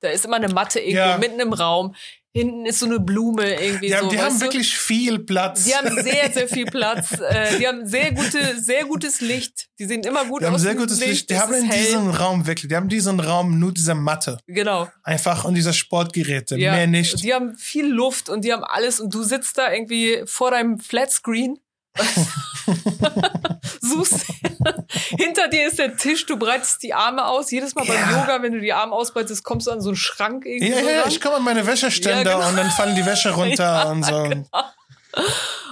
[0.00, 1.18] Da ist immer eine Matte irgendwo Ja.
[1.18, 1.94] mitten im Raum.
[2.34, 4.08] Hinten ist so eine Blume irgendwie Ja, so.
[4.10, 4.42] die haben du?
[4.42, 5.64] wirklich viel Platz.
[5.64, 7.12] Die haben sehr, sehr viel Platz.
[7.18, 9.68] Äh, die haben sehr gute, sehr gutes Licht.
[9.78, 10.60] Die sehen immer gut Die haben aus.
[10.60, 11.30] sehr gutes Licht.
[11.30, 11.82] Die Es haben in hell.
[11.82, 14.38] diesem Raum wirklich, die haben diesen Raum nur diese Matte.
[14.46, 14.86] Genau.
[15.02, 16.72] Einfach und diese Sportgeräte, Ja.
[16.72, 17.22] mehr nicht.
[17.22, 20.78] Die haben viel Luft und die haben alles und du sitzt da irgendwie vor deinem
[20.78, 21.58] Flatscreen.
[23.80, 24.26] Suchst.
[25.18, 27.50] Hinter dir ist der Tisch, du breitest die Arme aus.
[27.50, 28.20] Jedes Mal beim Ja.
[28.20, 30.70] Yoga, wenn du die Arme ausbreitest, kommst du an so einen Schrank irgendwie.
[30.72, 31.10] Ja, so ja, ran.
[31.10, 32.48] ich komme an meine Wäscheständer Ja, genau.
[32.48, 34.30] und dann fallen die Wäsche runter Ja, und so.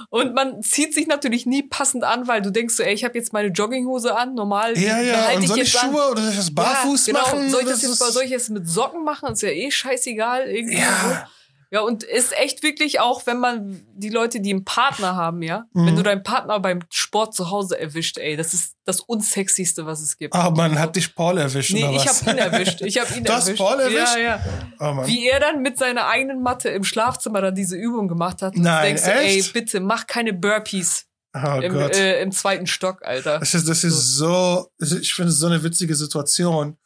[0.09, 3.17] Und man zieht sich natürlich nie passend an, weil du denkst so, ey, ich habe
[3.17, 4.77] jetzt meine Jogginghose an, normal.
[4.77, 5.91] Ja, ja, und soll ich jetzt an.
[5.91, 7.25] Schuhe oder soll ich das barfuß ja, genau.
[7.25, 7.49] machen?
[7.49, 9.33] Soll ich Das das jetzt soll ich das mit Socken machen?
[9.33, 10.77] Ist ja eh scheißegal irgendwie.
[10.77, 11.27] Ja.
[11.75, 15.65] Ja, und ist echt wirklich auch, wenn man die Leute, die einen Partner haben, ja,
[15.73, 15.87] Mhm.
[15.87, 20.01] wenn du deinen Partner beim Sport zu Hause erwischt, ey, das ist das unsexyste, was
[20.01, 20.33] es gibt.
[20.33, 22.21] Ah, man hat dich Paul erwischt nee, oder ich was?
[22.21, 22.81] habe ihn erwischt.
[22.81, 23.61] Ich habe ihn Du hast erwischt.
[23.61, 24.15] Paul erwischt?
[24.15, 24.39] Ja, ja.
[24.79, 25.05] Oh.
[25.05, 28.55] Wie er dann mit seiner eigenen Matte im Schlafzimmer dann diese Übung gemacht hat.
[28.55, 29.51] Und Nein, du denkst du, ey, echt?
[29.53, 31.07] bitte mach keine Burpees
[31.37, 33.39] Oh im, äh, im zweiten Stock, Alter.
[33.39, 36.77] Das ist, das ist so, ich finde es so eine witzige Situation.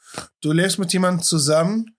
[0.41, 1.95] Du lebst mit jemandem zusammen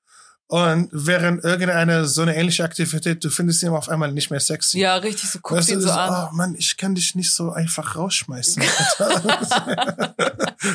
[0.51, 4.81] und während irgendeine so eine ähnliche Aktivität, du findest ihn auf einmal nicht mehr sexy.
[4.81, 6.29] Ja, richtig, so guckst Weißt du, ihn so das- an.
[6.33, 8.63] Oh Mann, ich kann dich nicht so einfach rausschmeißen.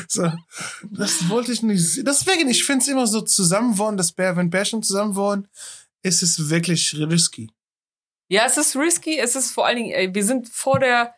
[0.08, 0.30] So,
[0.90, 2.04] das wollte ich nicht.
[2.06, 5.46] Deswegen, ich finde es immer so zusammenwohnen, dass Bär, wenn Bärchen zusammenwohnen,
[6.02, 7.50] ist es wirklich risky.
[8.28, 9.18] Ja, es ist risky.
[9.18, 11.14] Es ist vor allen Dingen, ey, wir sind vor der,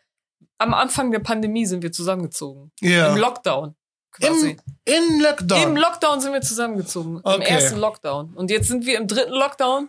[0.59, 2.71] am Anfang der Pandemie sind wir zusammengezogen.
[2.81, 3.13] Ja.
[3.13, 3.75] Im Lockdown.
[4.21, 4.57] Quasi.
[4.85, 5.63] Im, in Lockdown.
[5.63, 7.17] Im Lockdown sind wir zusammengezogen.
[7.17, 7.49] Im Okay.
[7.55, 8.35] ersten Lockdown.
[8.35, 9.89] Und jetzt sind wir im dritten Lockdown.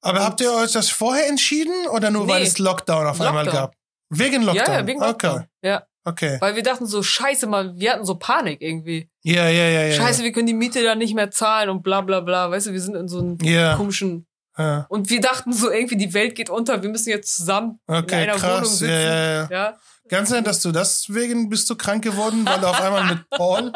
[0.00, 2.46] Aber habt ihr euch das vorher entschieden oder nur weil Nee.
[2.48, 3.62] es Lockdown auf einmal Lockdown.
[3.62, 3.74] gab?
[4.10, 4.66] Wegen Lockdown.
[4.66, 5.36] Ja, ja, wegen Lockdown.
[5.36, 5.46] Okay.
[5.62, 5.82] Ja.
[6.04, 6.36] Okay.
[6.40, 9.08] Weil wir dachten so, scheiße, mal, wir hatten so Panik irgendwie.
[9.22, 9.94] Ja, ja, ja, ja.
[9.96, 12.50] Scheiße, wir können die Miete dann nicht mehr zahlen und bla bla bla.
[12.50, 13.76] Weißt du, wir sind in so einem Ja.
[13.76, 14.26] komischen.
[14.58, 14.84] ja.
[14.88, 18.14] Und wir dachten so, irgendwie, die Welt geht unter, wir müssen jetzt zusammen in Okay,
[18.16, 18.56] einer krass.
[18.62, 18.88] Wohnung sitzen.
[18.90, 19.48] Ja, ja, ja.
[19.50, 19.78] ja.
[20.08, 23.72] Ganz sein, dass du deswegen bist du krank geworden, weil du auf einmal mit Paul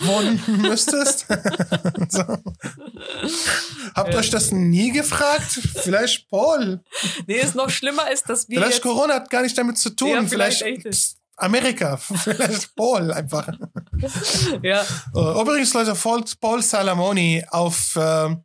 [0.00, 1.26] wohnen müsstest.
[2.08, 2.22] so.
[3.94, 4.18] Habt Ja.
[4.18, 5.58] euch das nie gefragt?
[5.82, 6.80] Vielleicht Paul.
[7.26, 10.08] Nee, ist noch schlimmer ist, dass wir Vielleicht Corona hat gar nicht damit zu tun.
[10.10, 11.16] Ja, vielleicht vielleicht.
[11.36, 11.96] Amerika.
[12.22, 13.48] Vielleicht Paul einfach.
[14.62, 18.44] ja, Uh, übrigens, Leute, folgt Paul Salamoni auf, ähm,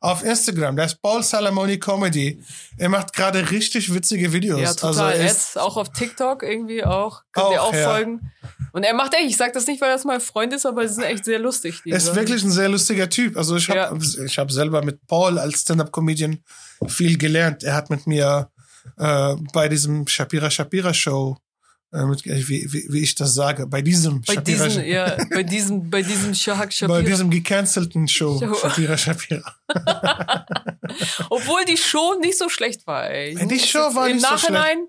[0.00, 0.76] auf Instagram.
[0.76, 2.42] Der ist Paul Salamoni Comedy.
[2.78, 4.60] Er macht gerade richtig witzige Videos.
[4.60, 4.88] ja, total.
[4.88, 7.22] Also er er ist, ist auch auf TikTok irgendwie auch.
[7.32, 7.90] Könnt ihr Auch, auch ja.
[7.90, 8.32] folgen.
[8.72, 10.94] Und er macht echt, ich sag das nicht, weil das mein Freund ist, aber sie
[10.94, 11.82] sind echt sehr lustig.
[11.84, 13.36] Die er ist wirklich ein sehr lustiger Typ.
[13.36, 16.38] Also ich habe ich hab selber mit Paul als Stand-Up-Comedian
[16.86, 17.62] viel gelernt.
[17.62, 18.50] Er hat mit mir
[18.96, 21.36] äh, bei diesem Shapira Shapira Show,
[21.92, 26.02] wie, wie, wie ich das sage, bei diesem bei Shapira, diesem, ja, bei diesem, bei
[26.02, 26.98] diesem Shahak Shapira.
[27.00, 28.54] bei diesem gecancelten Show, Show.
[28.54, 29.54] Shapira Shapira.
[31.30, 33.34] Obwohl die Show nicht so schlecht war, ey.
[33.46, 34.86] Die Show war Im nicht so Nachhinein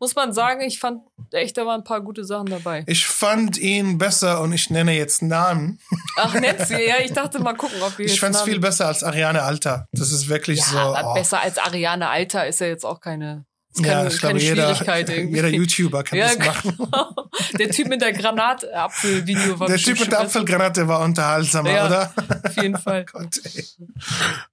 [0.00, 1.00] muss man sagen, ich fand
[1.30, 2.82] echt, da waren ein paar gute Sachen dabei.
[2.88, 5.78] Ich fand ihn besser und ich nenne jetzt Namen.
[6.16, 9.04] Ach, nett, ja, ich dachte mal gucken, ob wir Ich fand's Namen- viel besser als
[9.04, 9.86] Ariane Alter.
[9.92, 10.64] Das ist wirklich Ja,
[11.02, 11.08] so.
[11.08, 11.14] oh.
[11.14, 13.44] besser als Ariane Alter ist ja jetzt auch keine,
[13.74, 16.76] ist Ja, ich glaube, jeder, jeder YouTuber kann ja, das machen.
[16.76, 17.14] genau.
[17.58, 21.86] Der Typ mit der Granatapfel-Video war Der Typ mit der Apfelgranate war unterhaltsamer, Ja.
[21.86, 22.14] oder?
[22.44, 23.04] Auf jeden Fall.
[23.12, 23.64] Gott, ey.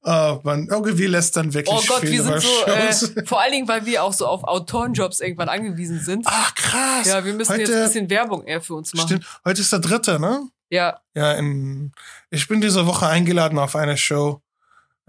[0.04, 3.52] Oh Mann, irgendwie lässt dann wirklich Oh Gott, viel wir sind so, äh, vor allen
[3.52, 6.26] Dingen, weil wir auch so auf Autorenjobs irgendwann angewiesen sind.
[6.28, 7.08] Ach krass.
[7.08, 9.08] Ja, wir müssen heute, jetzt ein bisschen Werbung eher für uns machen.
[9.08, 10.48] Stimmt, heute ist der dritte, ne?
[10.70, 11.92] Ja, Ja, in,
[12.30, 14.42] ich bin diese Woche eingeladen auf eine Show.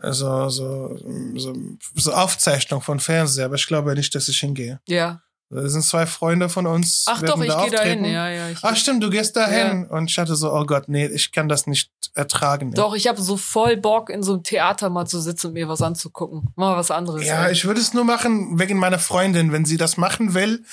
[0.02, 0.98] Also, so,
[1.36, 1.54] so,
[1.94, 4.80] so Aufzeichnung von Fernseher, aber ich glaube nicht, dass ich hingehe.
[4.86, 5.20] ja.
[5.52, 7.06] Das sind zwei Freunde von uns.
[7.08, 8.04] Ach doch, ich da gehe da hin.
[8.04, 8.54] Ja, ja.
[8.62, 9.84] Ach stimmt, du gehst da hin.
[9.88, 12.72] Und ich hatte so, oh Gott, nee, ich kann das nicht ertragen.
[12.72, 15.68] doch, ich habe so voll Bock, in so einem Theater mal zu sitzen und mir
[15.68, 16.50] was anzugucken.
[16.54, 17.24] Mal was anderes.
[17.26, 17.52] Ja, ey.
[17.52, 19.50] ich würde es nur machen wegen meiner Freundin.
[19.50, 20.64] Wenn sie das machen will,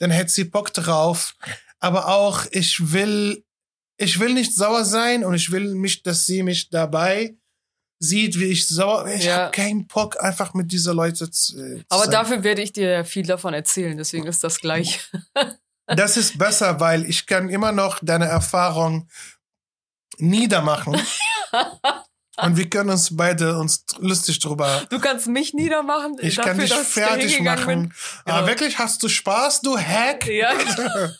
[0.00, 1.34] dann hätte sie Bock drauf.
[1.80, 3.42] Aber auch, ich will,
[3.96, 7.36] ich will nicht sauer sein und ich will mich, dass sie mich dabei
[7.98, 9.06] sieht, wie ich sauer.
[9.08, 9.36] Ich Ja.
[9.36, 12.10] habe keinen Bock, einfach mit dieser Leute zu, Aber sein.
[12.12, 15.00] dafür werde ich dir viel davon erzählen, deswegen ist das gleich.
[15.88, 19.08] Das ist besser, weil ich kann immer noch deine Erfahrung
[20.18, 21.00] niedermachen.
[22.38, 26.16] und wir können uns beide uns lustig drüber Du kannst mich niedermachen.
[26.20, 27.94] Ich dafür, kann dich fertig machen.
[28.24, 28.46] Ah, Genau.
[28.48, 30.26] wirklich, hast du Spaß, du Hack?
[30.26, 30.52] Ja,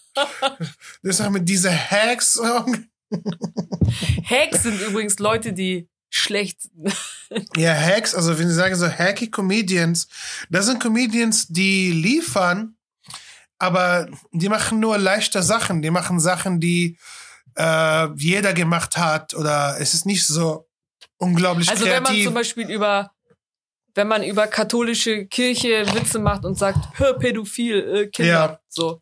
[1.05, 2.41] Das ist mit dieser Hacks.
[4.29, 6.61] Hacks sind übrigens Leute, die schlecht.
[7.57, 10.07] Ja, Hacks, also wenn sie sagen so hacky Comedians,
[10.49, 12.77] das sind Comedians, die liefern,
[13.59, 15.83] aber die machen nur leichte Sachen.
[15.83, 16.99] Die machen Sachen, die
[17.57, 20.69] äh, jeder gemacht hat oder es ist nicht so
[21.17, 22.25] unglaublich Also wenn man kreativ.
[22.27, 23.11] zum Beispiel über
[23.97, 28.61] wenn man über katholische Kirche Witze macht und sagt, hör pädophil, äh, Kinder, Ja.
[28.69, 29.01] so.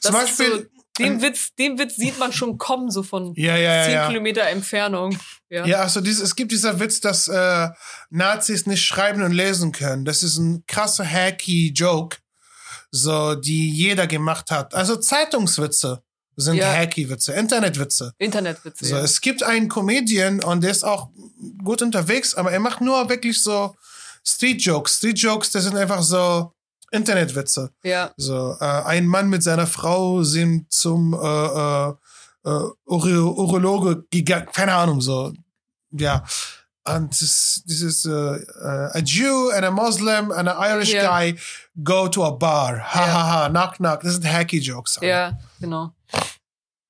[0.00, 3.32] zum Das ist Beispiel, so, den Witz, den Witz sieht man schon kommen, so von
[3.36, 4.06] ja, ja, zehn ja, ja.
[4.08, 5.18] Kilometer Entfernung.
[5.48, 5.66] Ja.
[5.66, 7.68] Ja, also dieses, es gibt dieser Witz, dass äh,
[8.10, 10.04] Nazis nicht schreiben und lesen können.
[10.04, 12.18] Das ist ein krasser hacky Joke,
[12.90, 14.74] so die jeder gemacht hat.
[14.74, 16.02] Also Zeitungswitze
[16.36, 16.72] sind Ja.
[16.72, 18.14] hacky Witze, Internetwitze.
[18.18, 18.84] Internetwitze.
[18.84, 19.02] So, ja.
[19.02, 21.10] es gibt einen Comedian und der ist auch
[21.62, 23.74] gut unterwegs, aber er macht nur wirklich so
[24.24, 24.96] Street Jokes.
[24.96, 26.52] Street Jokes, das sind einfach so
[26.90, 27.70] Internetwitze.
[27.82, 28.10] ja.
[28.16, 31.88] So, äh, ein Mann mit seiner Frau sind zum äh, äh,
[32.44, 35.32] äh, Uro Urologe gegangen, keine Ahnung, so.
[35.92, 36.24] Ja.
[36.88, 41.06] Und das, dieses äh, äh, a Jew and a Muslim and an Irish Ja.
[41.18, 41.36] guy
[41.84, 42.78] go to a bar.
[42.80, 44.00] Ha ha ha, knock knock.
[44.00, 44.98] Das sind hacky Jokes.
[45.02, 45.90] Ja, genau.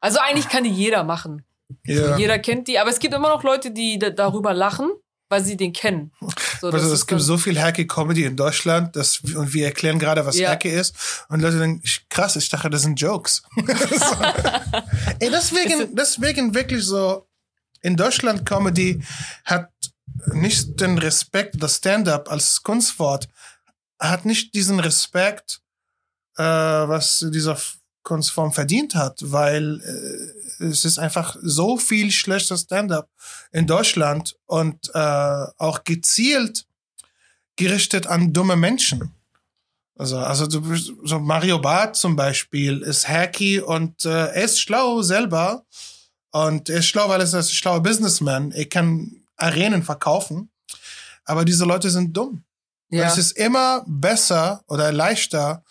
[0.00, 1.44] Also eigentlich kann die jeder machen.
[1.84, 2.16] Ja.
[2.16, 4.90] Jeder kennt die, aber es gibt immer noch Leute, die da darüber lachen,
[5.30, 6.12] weil sie den kennen.
[6.60, 10.26] So, Also es gibt so viel hacky Comedy in Deutschland, dass, und wir erklären gerade,
[10.26, 10.50] was Ja.
[10.50, 10.94] hacky ist.
[11.28, 13.42] Und Leute denken, krass, ich dachte, das sind Jokes.
[15.20, 17.26] Ey, deswegen, deswegen wirklich so,
[17.82, 19.02] in Deutschland Comedy
[19.44, 19.70] hat
[20.32, 23.28] nicht den Respekt, das Stand-up als Kunstwort,
[23.98, 25.60] hat nicht diesen Respekt,
[26.36, 27.56] äh, was dieser
[28.02, 33.08] Kunstform verdient hat, weil äh, es ist einfach so viel schlechter Stand-up
[33.52, 36.66] in Deutschland und äh, auch gezielt
[37.56, 39.14] gerichtet an dumme Menschen.
[39.98, 45.02] Also, also du, so Mario Barth zum Beispiel ist hacky und äh, er ist schlau
[45.02, 45.66] selber
[46.30, 48.50] und er ist schlau, weil er ist ein schlauer Businessman.
[48.52, 50.50] Er kann Arenen verkaufen,
[51.26, 52.44] aber diese Leute sind dumm.
[52.88, 53.08] ja.
[53.08, 55.62] Es ist immer besser oder leichter,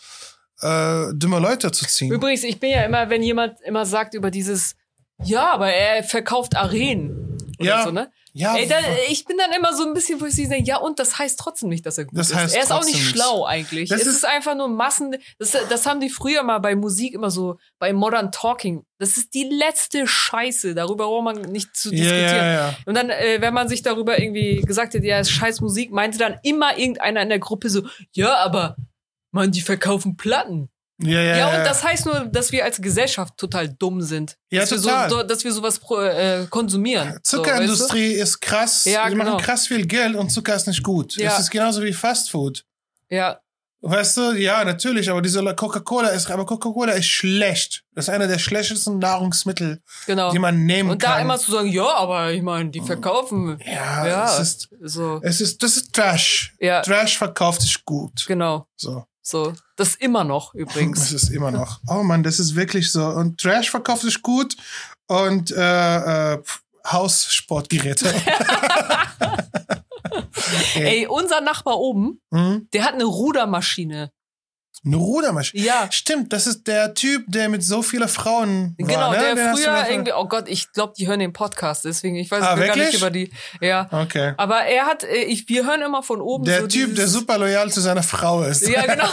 [0.62, 2.12] äh, dumme Leute zu ziehen.
[2.12, 4.76] Übrigens, ich bin ja immer, wenn jemand immer sagt über dieses,
[5.24, 7.38] ja, aber er verkauft Arenen.
[7.60, 7.84] Oder Ja.
[7.84, 8.10] so, ne?
[8.32, 10.98] ja, Ey, dann, ich bin dann immer so ein bisschen, wo ich denke, ja, und
[11.00, 12.36] das heißt trotzdem nicht, dass er gut Das ist.
[12.36, 13.90] heißt er ist auch nicht schlau eigentlich.
[13.90, 15.16] Das es ist, ist- einfach nur Massen.
[15.40, 18.86] Das, das haben die früher mal bei Musik immer so, bei Modern Talking.
[18.98, 20.74] Das ist die letzte Scheiße.
[20.76, 22.36] Darüber braucht man nicht zu ja, diskutieren.
[22.36, 22.76] ja, ja.
[22.86, 26.18] Und dann, äh, wenn man sich darüber irgendwie gesagt hat, ja, ist scheiß Musik, meinte
[26.18, 27.82] dann immer irgendeiner in der Gruppe so,
[28.14, 28.78] ja, aber
[29.32, 30.70] man, die verkaufen Platten.
[31.02, 31.58] Ja, ja, Ja, ja.
[31.60, 34.36] und das heißt nur, dass wir als Gesellschaft total dumm sind.
[34.52, 35.10] Ja, dass, total.
[35.10, 37.18] Wir so, dass wir sowas pro, äh, konsumieren.
[37.24, 38.84] Zuckerindustrie ist krass.
[38.86, 39.24] Ja, die genau.
[39.32, 41.16] machen krass viel Geld und Zucker ist nicht gut.
[41.16, 41.32] Ja.
[41.34, 42.58] Es ist genauso wie Fastfood.
[42.58, 43.16] So, weißt du?
[43.16, 43.40] Ja,
[43.82, 47.86] Weißt du, ja, natürlich, aber diese Coca-Cola ist, aber Coca-Cola ist schlecht.
[47.96, 50.32] Das ist einer der schlechtesten Nahrungsmittel, genau.
[50.34, 51.12] die man nehmen Und kann.
[51.14, 53.58] da immer zu sagen, ja, aber ich meine, die verkaufen.
[53.66, 54.26] ja, Ja.
[54.26, 56.54] es ist, So, es ist, das ist Trash.
[56.60, 58.26] ja, Trash verkauft sich gut.
[58.28, 58.68] genau.
[58.76, 59.06] So.
[59.30, 61.12] So, das immer noch Das übrigens.
[61.12, 61.80] ist immer noch.
[61.88, 63.06] Oh Mann, das ist wirklich so.
[63.06, 64.58] Und Trash verkauft sich gut
[65.08, 66.42] und äh, äh,
[66.88, 68.12] Haussportgeräte.
[70.76, 72.68] Ey, unser Nachbar oben, Hm?
[72.74, 74.12] der hat eine Rudermaschine.
[74.86, 75.64] Eine Rudermaschine.
[75.64, 75.88] Ja.
[75.92, 78.88] Stimmt, das ist der Typ, der mit so vielen Frauen war.
[78.88, 79.18] Genau, ne?
[79.20, 82.42] der du früher irgendwie, oh Gott, ich glaube, die hören den Podcast, deswegen, ich weiß
[82.42, 82.88] Ah, gar wirklich?
[82.88, 83.90] nicht über die, ja.
[83.92, 84.34] Okay.
[84.38, 87.38] Aber er hat, äh, ich, wir hören immer von oben Der so Typ, der super
[87.38, 88.68] loyal zu seiner Frau ist.
[88.68, 89.08] Ja, genau.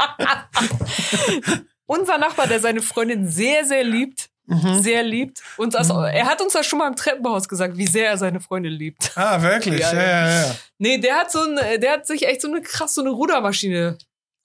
[1.86, 4.82] Unser Nachbar, der seine Freundin sehr, sehr liebt, Mhm.
[4.82, 5.42] sehr liebt.
[5.56, 8.40] Und das, er hat uns das schon mal im Treppenhaus gesagt, wie sehr er seine
[8.40, 9.12] Freundin liebt.
[9.16, 9.80] Ah, wirklich?
[9.80, 10.42] Ja, Ja, ja, ja.
[10.46, 10.54] ja.
[10.78, 13.96] Nee, der hat so ein, der hat sich echt so eine krass so eine Rudermaschine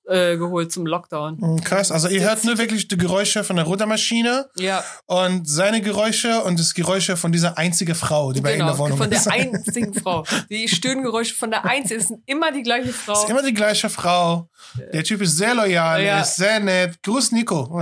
[0.08, 1.40] äh, geholt zum Lockdown.
[1.42, 1.92] Hm, Krass.
[1.92, 6.60] Also ihr hört nur wirklich die Geräusche von der Rudermaschine Ja, und seine Geräusche und
[6.60, 8.72] das Geräusche von dieser einzigen Frau, die bei ihm in genau.
[8.72, 9.28] der Wohnung Von der ist.
[9.32, 10.24] einzigen Frau.
[10.50, 13.14] Die Stöhngeräusche von der einzigen sind immer die gleiche Frau.
[13.24, 14.48] ist immer die gleiche Frau.
[14.94, 16.22] Der Typ ist sehr loyal, Ja.
[16.22, 17.02] ist sehr nett.
[17.02, 17.82] Gruß Nico.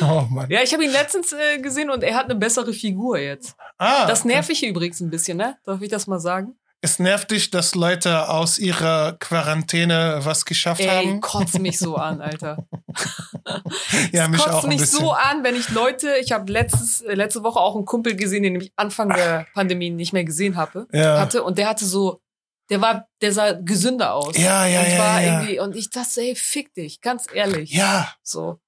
[0.00, 0.26] oh.
[0.48, 3.54] Ja, ich habe ihn letztens äh, gesehen und er hat eine bessere Figur jetzt.
[3.78, 5.56] Ah, Das nervt mich hier übrigens ein bisschen, ne?
[5.64, 6.54] Darf ich das mal sagen?
[6.80, 11.20] Es nervt dich, dass Leute aus ihrer Quarantäne was geschafft Ey, haben.
[11.20, 12.66] kotzt mich so an, Alter.
[14.12, 15.00] Ja, mich kotzt auch ein mich bisschen.
[15.00, 18.42] so an, wenn ich Leute, ich habe letztes äh, letzte Woche auch einen Kumpel gesehen,
[18.42, 21.18] den ich Anfang der Pandemie nicht mehr gesehen habe, Ja.
[21.20, 22.20] hatte und der hatte so
[22.70, 24.36] der war der sah gesünder aus.
[24.36, 25.32] Ja, ja, und ja, war ja.
[25.40, 27.70] irgendwie und ich dachte, ey, fick dich, ganz ehrlich.
[27.72, 28.60] Ja, So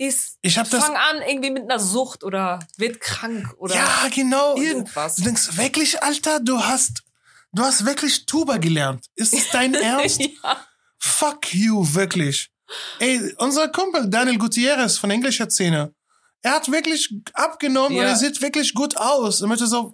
[0.00, 0.84] ist ich habe das.
[0.84, 4.56] fang an irgendwie mit einer Sucht oder wird krank oder Ja, genau.
[4.56, 5.16] irgendwas.
[5.16, 7.02] Du denkst, wirklich, Alter, du hast,
[7.52, 9.06] du hast wirklich Tuba gelernt.
[9.14, 10.20] Ist es dein Ernst?
[10.20, 10.64] ja.
[10.98, 12.50] Fuck you, wirklich.
[12.98, 15.94] Ey, unser Kumpel Daniel Gutierrez von englischer Szene,
[16.42, 18.02] er hat wirklich abgenommen Ja.
[18.02, 19.40] und er sieht wirklich gut aus.
[19.40, 19.92] Er möchte so,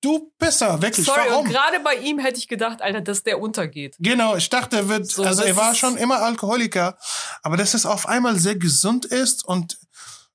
[0.00, 1.44] du Pisser, wirklich, Sorry, warum?
[1.46, 3.96] und gerade bei ihm hätte ich gedacht, Alter, dass der untergeht.
[3.98, 6.96] Genau, ich dachte, er wird, So, also er war schon immer Alkoholiker,
[7.42, 9.78] aber dass es auf einmal sehr gesund ist und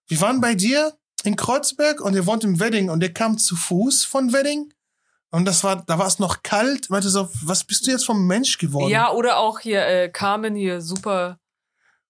[0.08, 3.56] wir waren bei dir in Kreuzberg und er wohnt im Wedding und er kam zu
[3.56, 4.74] Fuß von Wedding
[5.32, 8.28] und das war, da war es noch kalt, meinte so, was bist du jetzt vom
[8.28, 8.90] Mensch geworden?
[8.92, 11.40] Ja, oder auch hier äh, Carmen hier super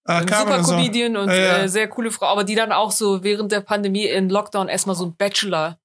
[0.04, 0.72] äh, Carmen super und so.
[0.72, 1.58] Comedian und Ja, ja.
[1.58, 4.96] Äh, sehr coole Frau, aber die dann auch so während der Pandemie in Lockdown erstmal
[4.96, 5.78] so ein Bachelor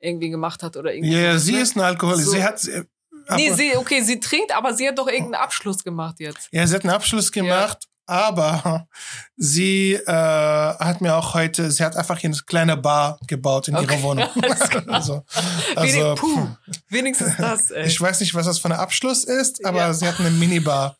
[0.00, 1.14] irgendwie gemacht hat oder irgendwie.
[1.14, 1.60] Ja, sowas, sie ne?
[1.60, 2.22] ist ein Alkoholiker.
[2.24, 2.32] So.
[2.32, 2.82] Sie hat, sie-
[3.36, 6.48] Nee, sie, okay, sie trinkt, aber sie hat doch irgendeinen Abschluss gemacht jetzt.
[6.50, 8.86] ja, sie hat einen Abschluss gemacht, aber
[9.36, 13.76] sie äh, hat mir auch heute, sie hat einfach hier eine kleine Bar gebaut in
[13.76, 14.28] ihrer Wohnung.
[14.88, 15.24] also,
[15.76, 16.48] also puh,
[16.88, 17.86] wenigstens das, ey.
[17.86, 19.92] Ich weiß nicht, was das für ein Abschluss ist, aber Ja.
[19.92, 20.96] sie hat eine Minibar.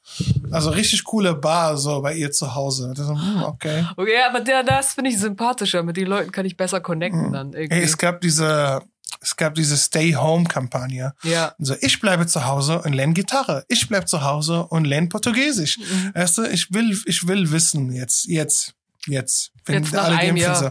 [0.51, 2.93] Also richtig coole Bar so bei ihr zu Hause.
[2.97, 3.87] So, hm, okay.
[3.97, 5.83] Okay, aber der, das finde ich sympathischer.
[5.83, 7.77] Mit den Leuten kann ich besser connecten dann irgendwie.
[7.77, 8.83] Hey, es gab diese,
[9.23, 11.15] es gab diese Stay-Home-Kampagne.
[11.23, 11.55] ja.
[11.59, 13.65] Also ich bleibe zu Hause und lerne Gitarre.
[13.69, 15.79] Ich bleibe zu Hause und lerne Portugiesisch.
[15.79, 16.13] Mhm.
[16.15, 18.75] Weißt du, ich will, ich will wissen jetzt, jetzt,
[19.07, 19.53] jetzt.
[19.65, 20.57] Wenn Jetzt nach alle Jahr.
[20.57, 20.71] so,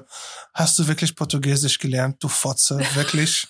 [0.53, 2.79] hast du wirklich Portugiesisch gelernt, du Fotze?
[2.95, 3.47] Wirklich?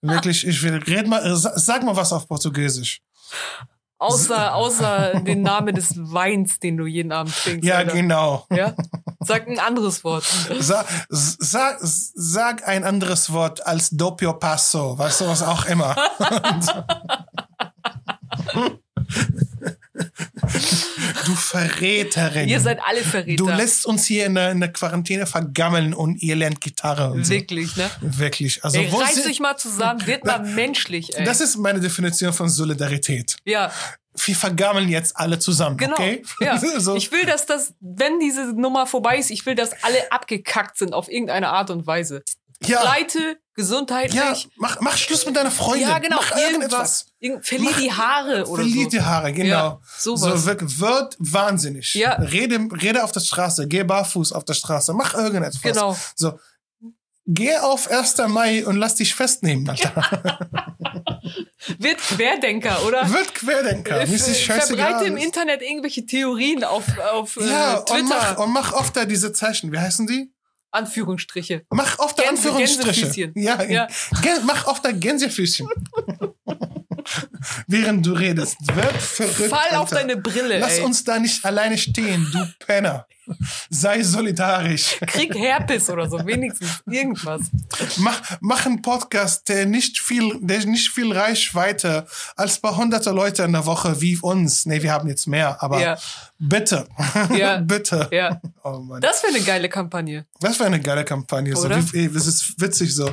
[0.00, 0.44] wirklich?
[0.46, 3.00] Ich will, red mal, sa- sag mal was auf Portugiesisch.
[4.02, 7.64] Außer, außer den Namen des Weins, den du jeden Abend trinkst.
[7.64, 7.92] Ja, Alter.
[7.92, 8.46] genau.
[8.50, 8.74] Ja?
[9.20, 10.24] Sag ein anderes Wort.
[10.58, 15.94] Sa sag, sag ein anderes Wort als doppio passo, weißt du, was auch immer.
[21.26, 22.48] du Verräterin.
[22.48, 23.36] Ihr seid alle Verräter.
[23.36, 27.24] du lässt uns hier in der, in der Quarantäne vergammeln und ihr lernt Gitarre und
[27.24, 27.32] so.
[27.32, 27.90] Wirklich, ne?
[28.00, 28.64] Wirklich.
[28.64, 31.24] Also, Ey, wo reißt euch mal zusammen, wird mal menschlich, ey.
[31.24, 33.36] das ist meine Definition von Solidarität.
[33.44, 33.70] ja,
[34.24, 35.94] Wir vergammeln jetzt alle zusammen, genau.
[35.94, 36.22] okay?
[36.40, 36.58] Ja.
[36.78, 36.96] so.
[36.96, 40.94] Ich will, dass das, wenn diese Nummer vorbei ist, ich will, dass alle abgekackt sind
[40.94, 42.22] auf irgendeine Art und Weise.
[42.66, 44.14] Ja, Pleite, gesundheitlich.
[44.14, 45.88] ja, mach, mach Schluss mit deiner Freundin.
[45.88, 46.16] Ja, genau.
[46.16, 47.06] Mach irgendetwas.
[47.18, 48.90] Irgend, verlier die Haare oder Verlier so.
[48.90, 49.48] die Haare, genau.
[49.48, 50.20] Ja, sowas.
[50.20, 51.94] So wird, wird wahnsinnig.
[51.94, 52.14] Ja.
[52.14, 55.62] Rede, rede auf der Straße, geh barfuß auf der Straße, mach irgendetwas.
[55.62, 55.96] Genau.
[56.14, 56.38] So.
[57.24, 58.16] Geh auf 1.
[58.28, 59.94] Mai und lass dich festnehmen, Alter.
[61.78, 63.08] Wird Querdenker, oder?
[63.12, 64.06] Wird Querdenker.
[64.06, 64.40] Mir ist.
[64.40, 68.04] Verbreite im Internet irgendwelche Theorien auf, auf ja, äh, und Twitter.
[68.08, 69.70] mach, und mach oft da diese Zeichen.
[69.72, 70.32] Wie heißen die?
[70.72, 71.64] Anführungsstriche.
[71.70, 73.00] Mach oft Gänse- Anführungsstriche.
[73.02, 73.32] Gänsefüßchen.
[73.36, 73.86] Ja, Ja.
[74.22, 75.68] Gän- mach oft Gänsefüßchen.
[77.66, 78.56] Während du redest.
[78.74, 79.50] Wird verrückt.
[79.50, 79.96] Fall auf Alter.
[80.06, 80.84] deine Brille, Lass ey.
[80.84, 83.06] uns da nicht alleine stehen, du Penner.
[83.70, 84.98] Sei solidarisch.
[85.06, 87.42] Krieg Herpes oder so, wenigstens irgendwas.
[87.98, 92.04] Mach, mach einen Podcast, der nicht viel, der nicht viel Reichweite
[92.36, 94.66] als bei hunderte Leute in der Woche wie uns.
[94.66, 95.98] Nee, wir haben jetzt mehr, aber Ja.
[96.38, 96.88] bitte.
[97.36, 97.58] Ja.
[97.58, 98.08] bitte.
[98.10, 98.40] Ja.
[98.64, 99.00] Oh Mann.
[99.00, 100.24] Das wäre eine geile Kampagne.
[100.38, 101.56] Das wäre eine geile Kampagne.
[101.56, 103.12] So, wie, das ist witzig so.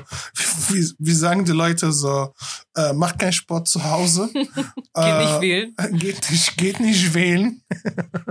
[0.67, 2.35] Wie, wie sagen die Leute so,
[2.75, 4.18] äh, mach keinen Sport zu Hause.
[4.33, 4.49] Geht
[4.95, 5.75] äh, nicht wählen.
[5.99, 7.61] Geht nicht, geht nicht wählen.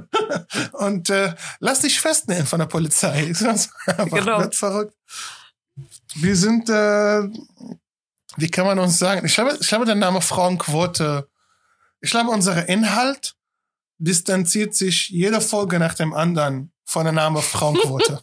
[0.72, 3.32] Und äh, lass dich festnehmen von der Polizei.
[3.32, 3.70] Sonst
[4.10, 4.40] Genau.
[4.40, 4.94] wird verrückt.
[6.14, 7.22] Wir sind, äh,
[8.36, 9.24] wie kann man uns sagen?
[9.26, 11.28] Ich glaube, ich glaube, der Name Frauenquote,
[12.00, 13.34] ich glaube, unser Inhalt
[13.98, 18.22] distanziert sich jede Folge nach dem anderen von der Name Frauenquote.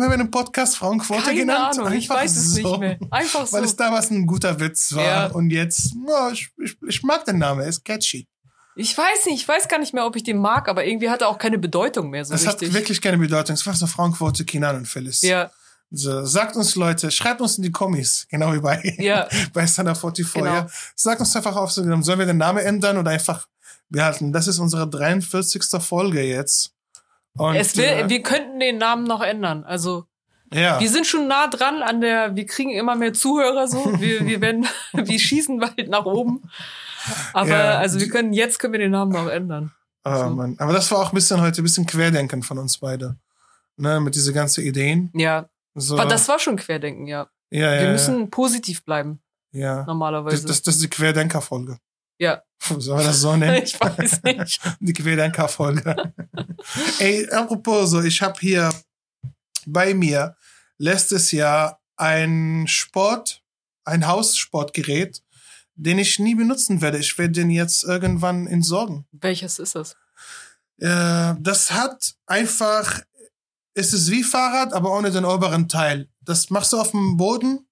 [0.00, 1.78] Warum haben wir den Podcast Frauenquote Keine genannt?
[1.78, 2.98] Ahnung, ich weiß es nicht mehr.
[3.10, 3.52] Einfach so.
[3.52, 5.04] Weil es damals ein guter Witz war.
[5.04, 5.26] Ja.
[5.26, 8.26] Und jetzt, ja, ich, ich, ich mag den Namen, er ist catchy.
[8.76, 11.20] Ich weiß nicht, ich weiß gar nicht mehr, ob ich den mag, aber irgendwie hat
[11.20, 12.72] er auch keine Bedeutung mehr so Es hat richtig.
[12.72, 13.52] wirklich keine Bedeutung.
[13.52, 15.20] Es war so Frauenquote, Kinan und Phyllis.
[15.20, 15.50] ja,
[15.90, 19.98] So, sagt uns Leute, schreibt uns in die Kommis, genau wie bei, ja, bei Standard
[19.98, 20.32] 44.
[20.32, 20.46] Genau.
[20.54, 20.66] Ja.
[20.96, 23.46] Sagt uns einfach auf, so, sollen wir den Namen ändern oder einfach
[23.90, 24.32] behalten?
[24.32, 25.62] Das ist unsere 43.
[25.82, 26.72] Folge jetzt.
[27.36, 29.64] Und, es will, äh, wir könnten den Namen noch ändern.
[29.64, 30.04] Also
[30.52, 30.80] ja.
[30.80, 33.84] wir sind schon nah dran an der, wir kriegen immer mehr Zuhörer so.
[34.00, 36.42] Wir, wir werden, wir schießen bald nach oben.
[37.32, 37.78] Aber Ja.
[37.78, 39.72] also wir können, jetzt können wir den Namen noch ändern.
[40.04, 40.30] Oh, So.
[40.30, 40.56] Mann.
[40.58, 43.16] Aber das war auch ein bisschen heute, ein bisschen Querdenken von uns beide.
[43.76, 45.10] Ne, mit diese ganzen Ideen.
[45.14, 47.28] Ja, So, aber das war schon Querdenken, ja.
[47.50, 49.22] ja, ja, Wir müssen positiv bleiben,
[49.52, 49.78] ja.
[49.78, 49.84] ja.
[49.86, 50.36] normalerweise.
[50.36, 51.78] Das, das, das ist die Querdenker-Folge.
[52.18, 52.42] Ja.
[52.68, 53.62] Wir das so nennen?
[53.64, 54.60] ich weiß nicht.
[54.80, 56.12] Die Querdenker-Folge.
[56.98, 58.70] Ey, apropos so, ich habe hier
[59.66, 60.36] bei mir
[60.78, 63.42] letztes Jahr ein Sport,
[63.84, 65.22] ein Haussportgerät,
[65.74, 66.98] den ich nie benutzen werde.
[66.98, 69.06] Ich werde den jetzt irgendwann entsorgen.
[69.12, 69.96] Welches ist das?
[70.78, 73.00] Äh, das hat einfach,
[73.74, 76.08] es ist wie Fahrrad, aber ohne den oberen Teil.
[76.20, 77.66] Das machst du auf dem Boden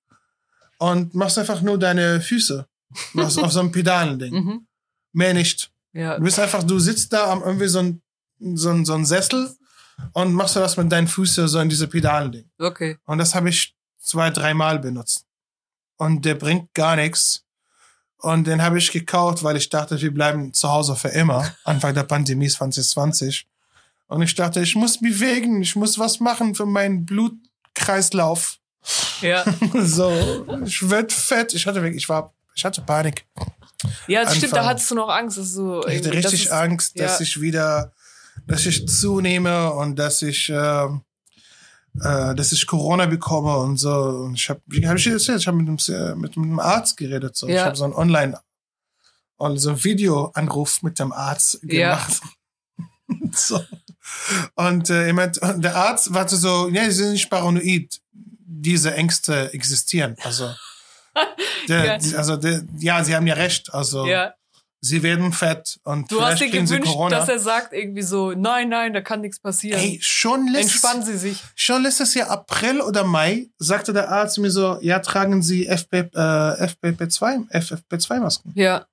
[0.79, 2.67] und machst einfach nur deine Füße.
[3.13, 4.33] Machst auf so einem Pedalending.
[4.45, 4.68] Mhm.
[5.13, 5.71] Mehr nicht.
[5.93, 6.17] Ja.
[6.17, 8.03] Du bist einfach, du sitzt da am irgendwie so ein,
[8.39, 9.57] so ein, so ein Sessel
[10.13, 12.49] und machst du das mit deinen Füßen so in diese Pedalending.
[12.59, 12.99] Okay.
[13.05, 15.27] Und das habe ich zwei, dreimal benutzt.
[15.97, 17.45] Und der bringt gar nichts.
[18.19, 21.53] Und den habe ich gekauft, weil ich dachte, wir bleiben zu Hause für immer.
[21.65, 23.47] Anfang der Pandemie 2020.
[24.09, 28.59] Und ich dachte, ich muss bewegen, ich muss was machen für meinen Blutkreislauf.
[29.21, 29.45] Ja.
[29.75, 31.55] so, ich werd fett.
[31.55, 33.27] Ich hatte wirklich, ich war, ich hatte Panik.
[34.07, 35.39] Ja, das stimmt, da hattest du noch Angst.
[35.39, 37.23] Dass du Ich hatte das richtig ist- Angst, dass ja.
[37.25, 37.93] ich wieder,
[38.47, 43.93] dass ich zunehme und dass ich, äh, äh, dass ich Corona bekomme und so.
[43.95, 47.37] Und ich habe, wie habe ich erzählt, ich habe mit einem, mit einem Arzt geredet.
[47.37, 47.47] So.
[47.47, 47.67] Ich Ja.
[47.67, 48.39] habe so ein Online,
[49.37, 51.95] und so ein Videoanruf mit dem Arzt Ja.
[51.95, 52.21] gemacht.
[53.33, 53.63] so.
[54.57, 58.01] Und äh, und der Arzt war so, ja, sie sind nicht paranoid.
[58.51, 60.17] Diese Ängste existieren.
[60.25, 60.53] Also,
[61.69, 63.73] der, also der, ja, sie haben ja recht.
[63.75, 64.35] Also, Ja.
[64.81, 67.19] sie werden fett und Du hast dir gewünscht, Corona.
[67.19, 69.81] dass er sagt irgendwie so, nein, nein, da kann nichts passieren.
[69.81, 71.43] Ey, schon letztes, Entspannen Sie sich.
[71.57, 75.99] schon letztes Jahr April oder Mai sagte der Arzt mir so, ja, tragen Sie FP,
[75.99, 78.53] äh, FFP2, FFP2-Masken.
[78.55, 78.87] Ja.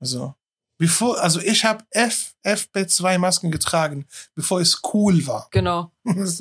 [0.00, 0.34] Also,
[0.78, 5.48] bevor, also ich habe FFP2-Masken getragen, bevor es cool war.
[5.50, 5.90] Genau.
[6.04, 6.40] ich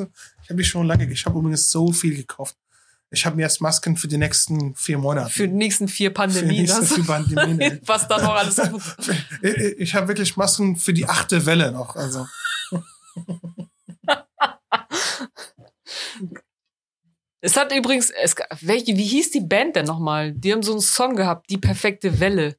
[0.50, 2.56] habe die schon lange, ich habe übrigens so viel gekauft.
[3.14, 5.30] Ich habe mir jetzt Masken für die nächsten vier Monate.
[5.30, 6.62] Für die nächsten vier Für die Pandemien.
[6.64, 8.58] nächsten vier Pandemien, was da noch alles
[9.42, 11.96] ich ich habe wirklich Masken für die achte Welle noch.
[11.96, 12.26] Also.
[17.46, 20.32] Es hat übrigens, es, welche, wie hieß die Band denn nochmal?
[20.32, 22.56] Die haben so einen Song gehabt, Die perfekte Welle.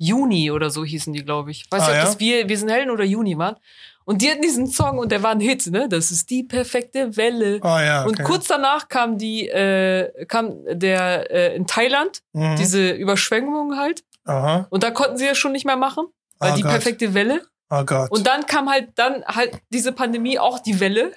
[0.00, 1.66] Juni oder so hießen die, glaube ich.
[1.70, 2.04] Weiß Ah, nicht, ob ja?
[2.06, 3.54] das wir, wir sind Helden oder Juni waren.
[4.04, 5.88] Und die hatten diesen Song und der war ein Hit, ne?
[5.88, 7.58] Das ist die perfekte Welle.
[7.62, 8.02] Oh ja.
[8.02, 8.08] Okay.
[8.08, 12.56] Und kurz danach kam die, äh, kam der äh, in Thailand, Mhm.
[12.56, 14.04] diese Überschwemmung halt.
[14.24, 14.66] Aha.
[14.70, 16.06] Und da konnten sie ja schon nicht mehr machen,
[16.38, 16.70] weil Oh die Gott.
[16.72, 17.42] perfekte Welle.
[17.70, 18.10] Oh Gott.
[18.10, 21.12] Und dann kam halt dann halt diese Pandemie auch die Welle.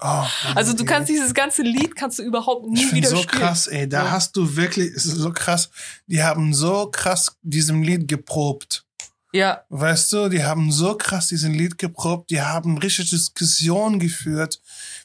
[0.00, 0.24] oh,
[0.54, 3.42] Also du kannst dieses ganze Lied kannst du überhaupt nie Ich wieder so spielen.
[3.42, 3.88] krass, ey.
[3.88, 4.10] Da Ja.
[4.10, 5.70] hast du wirklich, es ist so krass.
[6.06, 8.84] Die haben so krass diesem Lied geprobt.
[9.32, 12.30] Ja, Weißt du, die haben so krass diesen Lied geprobt.
[12.30, 14.60] Die haben richtig Diskussionen geführt,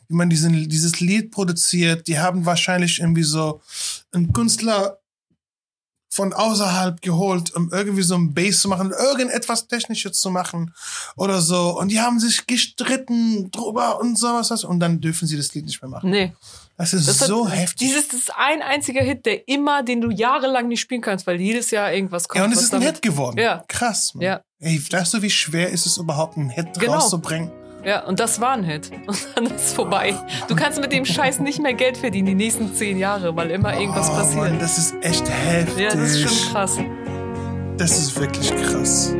[0.07, 2.07] wie man diesen, dieses Lied produziert.
[2.07, 3.61] Die haben wahrscheinlich irgendwie so
[4.11, 4.99] einen Künstler
[6.13, 10.73] von außerhalb geholt, um irgendwie so ein Bass zu machen, irgendetwas Technisches zu machen
[11.15, 11.79] oder so.
[11.79, 14.63] Und die haben sich gestritten drüber und sowas.
[14.65, 16.09] Und dann dürfen sie das Lied nicht mehr machen.
[16.09, 16.33] nee.
[16.81, 17.87] Das ist Das so hat, heftig.
[17.89, 21.39] Dieses das ist ein einziger Hit, der immer, den du jahrelang nicht spielen kannst, weil
[21.39, 22.39] jedes Jahr irgendwas kommt.
[22.39, 23.37] Ja, und es ist ein damit- Hit geworden.
[23.37, 23.63] Ja.
[23.67, 24.15] Krass.
[24.15, 24.23] Mann.
[24.23, 24.41] Ja.
[24.59, 26.93] Ey, weißt du, wie schwer ist es überhaupt, einen Hit Genau.
[26.93, 27.51] rauszubringen?
[27.85, 28.89] Ja, und das war ein Hit.
[29.07, 30.15] Und dann ist es vorbei.
[30.47, 33.79] Du kannst mit dem Scheiß nicht mehr Geld verdienen die nächsten zehn Jahre, weil immer
[33.79, 34.37] irgendwas oh, passiert.
[34.37, 35.77] Mann, das ist echt heftig.
[35.83, 36.77] ja, das ist schon krass.
[37.77, 39.13] Das ist wirklich krass.